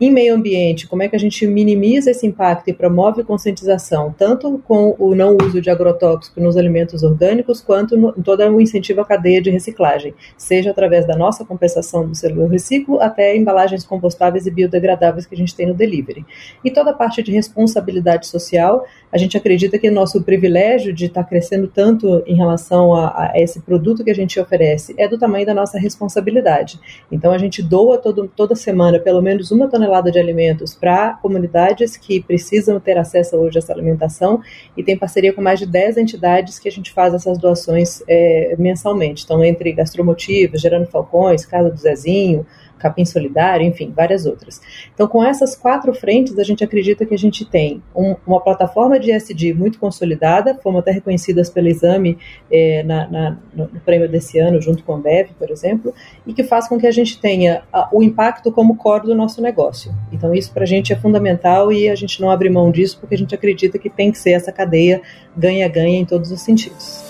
em 0.00 0.10
meio 0.10 0.34
ambiente, 0.34 0.88
como 0.88 1.02
é 1.02 1.08
que 1.08 1.14
a 1.14 1.18
gente 1.18 1.46
minimiza 1.46 2.10
esse 2.10 2.26
impacto 2.26 2.68
e 2.68 2.72
promove 2.72 3.22
conscientização, 3.22 4.14
tanto 4.16 4.58
com 4.66 4.96
o 4.98 5.14
não 5.14 5.36
uso 5.36 5.60
de 5.60 5.68
agrotóxico 5.68 6.40
nos 6.40 6.56
alimentos 6.56 7.02
orgânicos, 7.02 7.60
quanto 7.60 7.98
no, 7.98 8.14
em 8.16 8.22
todo 8.22 8.40
o 8.40 8.60
incentivo 8.62 9.02
à 9.02 9.04
cadeia 9.04 9.42
de 9.42 9.50
reciclagem, 9.50 10.14
seja 10.38 10.70
através 10.70 11.06
da 11.06 11.14
nossa 11.14 11.44
compensação 11.44 12.08
do 12.08 12.14
celular 12.14 12.48
reciclo, 12.48 12.98
até 12.98 13.36
embalagens 13.36 13.84
compostáveis 13.84 14.46
e 14.46 14.50
biodegradáveis 14.50 15.26
que 15.26 15.34
a 15.34 15.38
gente 15.38 15.54
tem 15.54 15.66
no 15.66 15.74
delivery. 15.74 16.24
E 16.64 16.70
toda 16.70 16.92
a 16.92 16.94
parte 16.94 17.22
de 17.22 17.30
responsabilidade 17.30 18.26
social, 18.26 18.86
a 19.12 19.18
gente 19.18 19.36
acredita 19.36 19.78
que 19.78 19.90
nosso 19.90 20.22
privilégio 20.22 20.94
de 20.94 21.06
estar 21.06 21.24
crescendo 21.24 21.68
tanto 21.68 22.22
em 22.26 22.36
relação 22.36 22.94
a, 22.94 23.32
a 23.32 23.32
esse 23.34 23.60
produto 23.60 24.02
que 24.02 24.10
a 24.10 24.14
gente 24.14 24.40
oferece 24.40 24.94
é 24.96 25.06
do 25.06 25.18
tamanho 25.18 25.44
da 25.44 25.52
nossa 25.52 25.78
responsabilidade. 25.78 26.80
Então 27.12 27.32
a 27.32 27.38
gente 27.38 27.62
doa 27.62 27.98
todo, 27.98 28.26
toda 28.34 28.54
semana 28.54 28.98
pelo 28.98 29.20
menos 29.20 29.50
uma 29.50 29.68
tonelada 29.68 29.89
tonelada 29.90 30.10
de 30.10 30.18
alimentos 30.18 30.74
para 30.74 31.14
comunidades 31.14 31.96
que 31.96 32.20
precisam 32.20 32.78
ter 32.78 32.96
acesso 32.96 33.36
hoje 33.36 33.58
a 33.58 33.60
essa 33.60 33.72
alimentação 33.72 34.40
e 34.76 34.82
tem 34.82 34.96
parceria 34.96 35.32
com 35.32 35.42
mais 35.42 35.58
de 35.58 35.66
10 35.66 35.96
entidades 35.96 36.58
que 36.58 36.68
a 36.68 36.72
gente 36.72 36.92
faz 36.92 37.12
essas 37.12 37.36
doações 37.36 38.02
é, 38.08 38.54
mensalmente. 38.58 39.24
Então, 39.24 39.44
entre 39.44 39.72
Gastromotivos, 39.72 40.60
Gerando 40.60 40.86
Falcões, 40.86 41.44
Casa 41.44 41.70
do 41.70 41.76
Zezinho, 41.76 42.46
Capim 42.80 43.04
Solidário, 43.04 43.64
enfim, 43.64 43.92
várias 43.94 44.26
outras. 44.26 44.60
Então, 44.92 45.06
com 45.06 45.22
essas 45.22 45.54
quatro 45.54 45.92
frentes, 45.94 46.38
a 46.38 46.42
gente 46.42 46.64
acredita 46.64 47.06
que 47.06 47.14
a 47.14 47.18
gente 47.18 47.44
tem 47.44 47.82
um, 47.94 48.16
uma 48.26 48.40
plataforma 48.40 48.98
de 48.98 49.12
SD 49.12 49.52
muito 49.54 49.78
consolidada, 49.78 50.58
fomos 50.62 50.80
até 50.80 50.90
reconhecidas 50.90 51.50
pelo 51.50 51.68
exame 51.68 52.18
eh, 52.50 52.82
na, 52.82 53.08
na, 53.08 53.38
no 53.54 53.80
prêmio 53.84 54.08
desse 54.08 54.38
ano, 54.38 54.60
junto 54.60 54.82
com 54.82 54.94
a 54.94 54.98
Bev, 54.98 55.30
por 55.38 55.50
exemplo, 55.50 55.94
e 56.26 56.32
que 56.32 56.42
faz 56.42 56.68
com 56.68 56.78
que 56.78 56.86
a 56.86 56.90
gente 56.90 57.20
tenha 57.20 57.62
a, 57.72 57.88
o 57.92 58.02
impacto 58.02 58.50
como 58.50 58.76
core 58.76 59.06
do 59.06 59.14
nosso 59.14 59.42
negócio. 59.42 59.92
Então, 60.12 60.34
isso 60.34 60.52
para 60.52 60.64
a 60.64 60.66
gente 60.66 60.92
é 60.92 60.96
fundamental 60.96 61.72
e 61.72 61.88
a 61.88 61.94
gente 61.94 62.20
não 62.20 62.30
abre 62.30 62.48
mão 62.48 62.70
disso 62.70 62.98
porque 62.98 63.14
a 63.14 63.18
gente 63.18 63.34
acredita 63.34 63.78
que 63.78 63.90
tem 63.90 64.10
que 64.10 64.18
ser 64.18 64.32
essa 64.32 64.50
cadeia 64.50 65.02
ganha-ganha 65.36 65.98
em 65.98 66.04
todos 66.04 66.30
os 66.30 66.40
sentidos. 66.40 67.04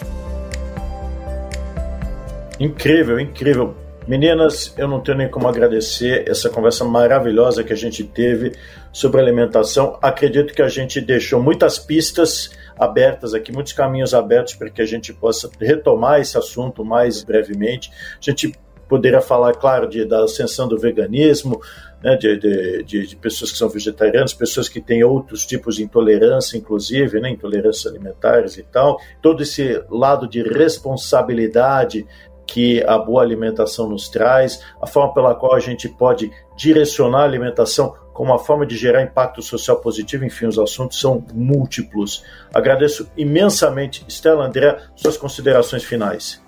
Incrível, 2.58 3.18
incrível. 3.18 3.74
Meninas, 4.06 4.74
eu 4.76 4.88
não 4.88 5.00
tenho 5.00 5.18
nem 5.18 5.28
como 5.28 5.46
agradecer 5.46 6.28
essa 6.28 6.48
conversa 6.48 6.84
maravilhosa 6.84 7.62
que 7.62 7.72
a 7.72 7.76
gente 7.76 8.02
teve 8.02 8.52
sobre 8.92 9.20
alimentação. 9.20 9.98
Acredito 10.02 10.54
que 10.54 10.62
a 10.62 10.68
gente 10.68 11.00
deixou 11.00 11.40
muitas 11.40 11.78
pistas 11.78 12.50
abertas 12.78 13.34
aqui, 13.34 13.52
muitos 13.52 13.72
caminhos 13.72 14.14
abertos 14.14 14.54
para 14.54 14.70
que 14.70 14.80
a 14.80 14.86
gente 14.86 15.12
possa 15.12 15.50
retomar 15.60 16.20
esse 16.20 16.36
assunto 16.36 16.84
mais 16.84 17.22
brevemente. 17.22 17.90
A 17.92 18.30
gente 18.30 18.54
poderia 18.88 19.20
falar, 19.20 19.54
claro, 19.54 19.88
de, 19.88 20.04
da 20.04 20.24
ascensão 20.24 20.66
do 20.66 20.76
veganismo, 20.76 21.60
né, 22.02 22.16
de, 22.16 22.36
de, 22.84 23.06
de, 23.06 23.16
pessoas 23.16 23.52
que 23.52 23.58
são 23.58 23.68
vegetarianas, 23.68 24.34
pessoas 24.34 24.68
que 24.68 24.80
têm 24.80 25.04
outros 25.04 25.46
tipos 25.46 25.76
de 25.76 25.84
intolerância, 25.84 26.56
inclusive, 26.56 27.20
né, 27.20 27.30
intolerâncias 27.30 27.86
alimentares 27.86 28.56
e 28.56 28.64
tal. 28.64 28.98
Todo 29.22 29.42
esse 29.42 29.80
lado 29.88 30.26
de 30.26 30.42
responsabilidade 30.42 32.04
que 32.50 32.82
a 32.84 32.98
boa 32.98 33.22
alimentação 33.22 33.88
nos 33.88 34.08
traz, 34.08 34.60
a 34.82 34.86
forma 34.86 35.14
pela 35.14 35.36
qual 35.36 35.54
a 35.54 35.60
gente 35.60 35.88
pode 35.88 36.32
direcionar 36.56 37.20
a 37.20 37.24
alimentação 37.24 37.94
como 38.12 38.32
uma 38.32 38.40
forma 38.40 38.66
de 38.66 38.76
gerar 38.76 39.02
impacto 39.02 39.40
social 39.40 39.76
positivo, 39.76 40.24
enfim, 40.24 40.46
os 40.46 40.58
assuntos 40.58 41.00
são 41.00 41.24
múltiplos. 41.32 42.24
Agradeço 42.52 43.08
imensamente, 43.16 44.04
Estela 44.08 44.46
André, 44.46 44.78
suas 44.96 45.16
considerações 45.16 45.84
finais. 45.84 46.42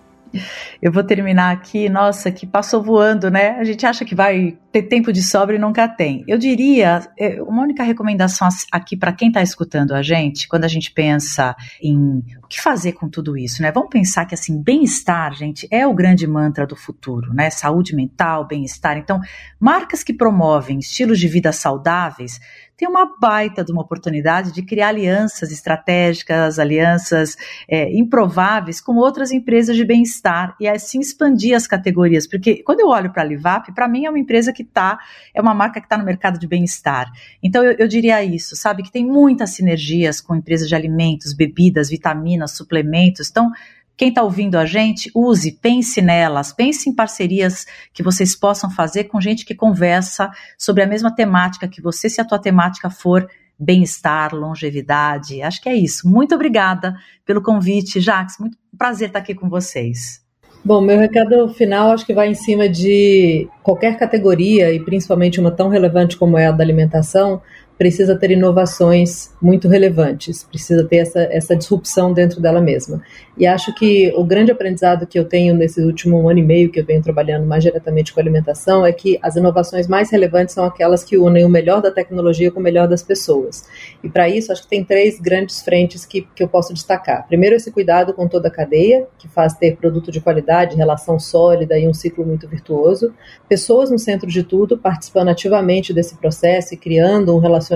Eu 0.80 0.90
vou 0.90 1.04
terminar 1.04 1.52
aqui, 1.52 1.88
nossa, 1.88 2.30
que 2.30 2.46
passou 2.46 2.82
voando, 2.82 3.30
né? 3.30 3.50
A 3.58 3.64
gente 3.64 3.84
acha 3.86 4.04
que 4.04 4.14
vai 4.14 4.58
ter 4.70 4.82
tempo 4.82 5.12
de 5.12 5.22
sobra 5.22 5.56
e 5.56 5.58
nunca 5.58 5.86
tem. 5.86 6.24
Eu 6.26 6.38
diria, 6.38 7.06
é, 7.18 7.42
uma 7.42 7.62
única 7.62 7.82
recomendação 7.82 8.48
aqui 8.70 8.96
para 8.96 9.12
quem 9.12 9.28
está 9.28 9.42
escutando 9.42 9.94
a 9.94 10.02
gente, 10.02 10.48
quando 10.48 10.64
a 10.64 10.68
gente 10.68 10.90
pensa 10.90 11.54
em 11.82 12.22
o 12.42 12.46
que 12.48 12.60
fazer 12.60 12.92
com 12.92 13.08
tudo 13.08 13.36
isso, 13.36 13.62
né? 13.62 13.70
Vamos 13.70 13.90
pensar 13.90 14.24
que 14.26 14.34
assim, 14.34 14.62
bem-estar, 14.62 15.34
gente, 15.34 15.68
é 15.70 15.86
o 15.86 15.94
grande 15.94 16.26
mantra 16.26 16.66
do 16.66 16.76
futuro, 16.76 17.32
né? 17.34 17.50
Saúde 17.50 17.94
mental, 17.94 18.46
bem-estar. 18.46 18.96
Então, 18.96 19.20
marcas 19.60 20.02
que 20.02 20.12
promovem 20.12 20.78
estilos 20.78 21.18
de 21.18 21.28
vida 21.28 21.52
saudáveis 21.52 22.40
tem 22.82 22.88
uma 22.88 23.14
baita 23.16 23.64
de 23.64 23.70
uma 23.70 23.82
oportunidade 23.82 24.50
de 24.50 24.60
criar 24.60 24.88
alianças 24.88 25.52
estratégicas, 25.52 26.58
alianças 26.58 27.36
é, 27.68 27.96
improváveis 27.96 28.80
com 28.80 28.96
outras 28.96 29.30
empresas 29.30 29.76
de 29.76 29.84
bem-estar 29.84 30.56
e 30.58 30.66
assim 30.66 30.98
expandir 30.98 31.54
as 31.54 31.68
categorias. 31.68 32.26
Porque 32.26 32.60
quando 32.64 32.80
eu 32.80 32.88
olho 32.88 33.12
para 33.12 33.22
a 33.22 33.24
Livap, 33.24 33.72
para 33.72 33.86
mim 33.86 34.06
é 34.06 34.10
uma 34.10 34.18
empresa 34.18 34.52
que 34.52 34.64
está, 34.64 34.98
é 35.32 35.40
uma 35.40 35.54
marca 35.54 35.78
que 35.78 35.86
está 35.86 35.96
no 35.96 36.04
mercado 36.04 36.40
de 36.40 36.48
bem-estar. 36.48 37.08
Então 37.40 37.62
eu, 37.62 37.76
eu 37.78 37.86
diria 37.86 38.24
isso, 38.24 38.56
sabe, 38.56 38.82
que 38.82 38.90
tem 38.90 39.06
muitas 39.06 39.50
sinergias 39.50 40.20
com 40.20 40.34
empresas 40.34 40.68
de 40.68 40.74
alimentos, 40.74 41.32
bebidas, 41.34 41.88
vitaminas, 41.88 42.50
suplementos. 42.50 43.30
Então, 43.30 43.52
quem 43.96 44.08
está 44.08 44.22
ouvindo 44.22 44.56
a 44.56 44.64
gente, 44.64 45.10
use, 45.14 45.52
pense 45.52 46.00
nelas, 46.00 46.52
pense 46.52 46.88
em 46.88 46.94
parcerias 46.94 47.66
que 47.92 48.02
vocês 48.02 48.34
possam 48.34 48.70
fazer 48.70 49.04
com 49.04 49.20
gente 49.20 49.44
que 49.44 49.54
conversa 49.54 50.30
sobre 50.58 50.82
a 50.82 50.86
mesma 50.86 51.14
temática 51.14 51.68
que 51.68 51.82
você, 51.82 52.08
se 52.08 52.20
a 52.20 52.24
tua 52.24 52.38
temática 52.38 52.90
for 52.90 53.28
bem-estar, 53.58 54.34
longevidade. 54.34 55.40
Acho 55.42 55.60
que 55.60 55.68
é 55.68 55.74
isso. 55.74 56.08
Muito 56.08 56.34
obrigada 56.34 56.96
pelo 57.24 57.42
convite, 57.42 58.00
Jax. 58.00 58.38
Muito 58.38 58.58
prazer 58.76 59.08
estar 59.08 59.20
aqui 59.20 59.34
com 59.34 59.48
vocês. 59.48 60.20
Bom, 60.64 60.80
meu 60.80 60.98
recado 60.98 61.48
final 61.48 61.90
acho 61.90 62.06
que 62.06 62.14
vai 62.14 62.28
em 62.28 62.34
cima 62.34 62.68
de 62.68 63.48
qualquer 63.64 63.98
categoria 63.98 64.72
e 64.72 64.78
principalmente 64.78 65.40
uma 65.40 65.50
tão 65.50 65.68
relevante 65.68 66.16
como 66.16 66.38
é 66.38 66.46
a 66.46 66.52
da 66.52 66.62
alimentação 66.62 67.42
precisa 67.78 68.16
ter 68.16 68.30
inovações 68.30 69.30
muito 69.40 69.68
relevantes, 69.68 70.44
precisa 70.44 70.84
ter 70.84 70.98
essa, 70.98 71.20
essa 71.22 71.56
disrupção 71.56 72.12
dentro 72.12 72.40
dela 72.40 72.60
mesma. 72.60 73.02
E 73.36 73.46
acho 73.46 73.74
que 73.74 74.12
o 74.14 74.24
grande 74.24 74.52
aprendizado 74.52 75.06
que 75.06 75.18
eu 75.18 75.24
tenho 75.24 75.54
nesse 75.54 75.80
último 75.80 76.28
ano 76.28 76.38
e 76.38 76.42
meio 76.42 76.70
que 76.70 76.78
eu 76.78 76.84
venho 76.84 77.02
trabalhando 77.02 77.46
mais 77.46 77.64
diretamente 77.64 78.12
com 78.12 78.20
alimentação 78.20 78.84
é 78.84 78.92
que 78.92 79.18
as 79.22 79.36
inovações 79.36 79.88
mais 79.88 80.10
relevantes 80.10 80.54
são 80.54 80.64
aquelas 80.64 81.02
que 81.02 81.16
unem 81.16 81.44
o 81.44 81.48
melhor 81.48 81.80
da 81.80 81.90
tecnologia 81.90 82.50
com 82.50 82.60
o 82.60 82.62
melhor 82.62 82.86
das 82.86 83.02
pessoas. 83.02 83.64
E 84.04 84.08
para 84.08 84.28
isso, 84.28 84.52
acho 84.52 84.62
que 84.62 84.68
tem 84.68 84.84
três 84.84 85.18
grandes 85.18 85.62
frentes 85.62 86.04
que, 86.04 86.26
que 86.34 86.42
eu 86.42 86.48
posso 86.48 86.72
destacar. 86.74 87.26
Primeiro, 87.26 87.56
esse 87.56 87.70
cuidado 87.70 88.12
com 88.12 88.28
toda 88.28 88.48
a 88.48 88.50
cadeia, 88.50 89.06
que 89.18 89.28
faz 89.28 89.54
ter 89.54 89.76
produto 89.76 90.12
de 90.12 90.20
qualidade, 90.20 90.76
relação 90.76 91.18
sólida 91.18 91.78
e 91.78 91.88
um 91.88 91.94
ciclo 91.94 92.24
muito 92.24 92.46
virtuoso. 92.46 93.14
Pessoas 93.48 93.90
no 93.90 93.98
centro 93.98 94.28
de 94.28 94.42
tudo, 94.42 94.76
participando 94.76 95.30
ativamente 95.30 95.92
desse 95.92 96.16
processo 96.16 96.74
e 96.74 96.76
criando 96.76 97.34
um 97.34 97.38
relacionamento 97.38 97.71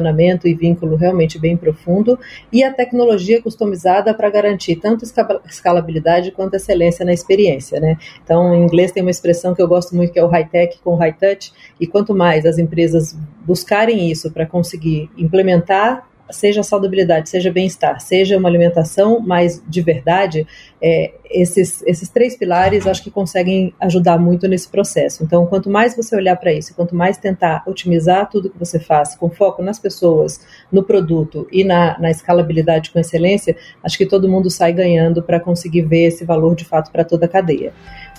e 0.47 0.55
vínculo 0.55 0.97
realmente 0.97 1.39
bem 1.39 1.57
profundo. 1.57 2.19
E 2.53 2.63
a 2.65 2.73
tecnologia 2.73 3.41
customizada 3.43 4.13
para 4.15 4.31
garantir 4.31 4.77
tanto 4.77 5.05
escalabilidade 5.47 6.31
quanto 6.31 6.55
excelência 6.55 7.05
na 7.05 7.13
experiência, 7.13 7.81
né? 7.81 7.97
Então, 8.23 8.55
em 8.55 8.63
inglês 8.63 8.93
tem 8.93 9.03
uma 9.03 9.11
expressão 9.11 9.55
que 9.55 9.63
eu 9.63 9.69
gosto 9.69 9.95
muito 9.95 10.13
que 10.13 10.19
é 10.19 10.25
o 10.25 10.29
high 10.29 10.49
tech 10.49 10.79
com 10.83 10.95
high 10.97 11.13
touch, 11.13 11.53
e 11.81 11.87
quanto 11.87 12.15
mais 12.15 12.45
as 12.45 12.59
empresas 12.59 13.17
buscarem 13.45 14.11
isso 14.11 14.31
para 14.31 14.47
conseguir 14.47 15.11
implementar 15.17 16.07
seja 16.31 16.62
saudabilidade, 16.62 17.29
seja 17.29 17.53
bem-estar, 17.53 18.01
seja 18.01 18.37
uma 18.37 18.49
alimentação 18.49 19.21
mais 19.21 19.62
de 19.67 19.81
verdade, 19.81 20.47
é, 20.81 21.12
esses, 21.31 21.83
esses 21.87 22.09
três 22.09 22.37
pilares 22.37 22.87
acho 22.87 23.03
que 23.03 23.11
conseguem 23.11 23.75
ajudar 23.81 24.19
muito 24.19 24.47
nesse 24.47 24.69
processo. 24.69 25.25
Então, 25.25 25.47
quanto 25.47 25.71
mais 25.71 25.97
você 25.97 26.15
olhar 26.17 26.37
para 26.37 26.53
isso, 26.53 26.75
quanto 26.75 26.95
mais 26.95 27.19
tentar 27.19 27.62
otimizar 27.67 28.29
tudo 28.29 28.51
que 28.51 28.59
você 28.59 28.79
faz 28.79 29.15
com 29.15 29.31
foco 29.31 29.62
nas 29.62 29.79
pessoas, 29.79 30.41
no 30.71 30.83
produto 30.83 31.47
e 31.51 31.65
na, 31.65 31.99
na 31.99 32.11
escalabilidade 32.11 32.91
com 32.91 32.99
excelência, 32.99 33.57
acho 33.83 33.99
que 33.99 34.07
todo 34.07 34.29
mundo 34.29 34.51
sai 34.51 34.73
ganhando 34.73 35.23
para 35.23 35.41
conseguir 35.41 35.83
ver 35.83 36.07
esse 36.07 36.25
valor 36.25 36.55
de 36.55 36.65
fato 36.65 36.91
para 36.91 37.05
toda 37.05 37.27
a 37.27 37.29
cadeia. 37.29 37.73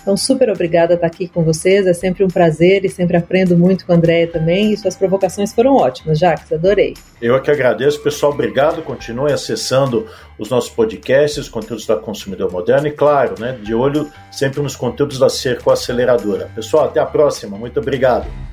Então, 0.08 0.16
super 0.16 0.50
obrigada 0.50 0.94
a 0.94 0.96
estar 0.96 1.08
aqui 1.08 1.28
com 1.28 1.44
vocês. 1.44 1.86
É 1.86 1.92
sempre 1.92 2.24
um 2.24 2.30
prazer 2.30 2.86
e 2.86 2.90
sempre 2.90 3.18
aprendo 3.18 3.58
muito 3.58 3.86
com 3.86 3.92
a 3.92 3.96
Andréia 3.98 4.26
também. 4.26 4.72
E 4.72 4.78
suas 4.78 4.96
provocações 4.96 5.52
foram 5.52 5.76
ótimas, 5.76 6.18
Jacques. 6.18 6.50
Adorei. 6.50 6.94
Eu 7.22 7.36
é 7.36 7.42
que 7.42 7.52
agradeço, 7.52 8.02
pessoal. 8.02 8.32
Obrigado. 8.32 8.82
Continue 8.84 9.34
acessando 9.34 10.08
os 10.40 10.50
nossos 10.50 10.70
podcasts, 10.70 11.38
os 11.40 11.50
conteúdos 11.50 11.86
da 11.86 11.98
Consumidor 11.98 12.50
Moderno 12.50 12.88
e, 12.88 12.92
claro, 12.92 13.36
né, 13.38 13.60
de 13.62 13.76
olho 13.76 14.10
sempre 14.32 14.62
nos 14.62 14.78
conteúdos 14.78 15.20
da 15.20 15.28
Cerco 15.28 15.70
Aceleradora. 15.70 16.50
Pessoal, 16.56 16.86
até 16.86 17.02
a 17.02 17.06
próxima. 17.06 17.58
Muito 17.58 17.78
obrigado. 17.78 18.47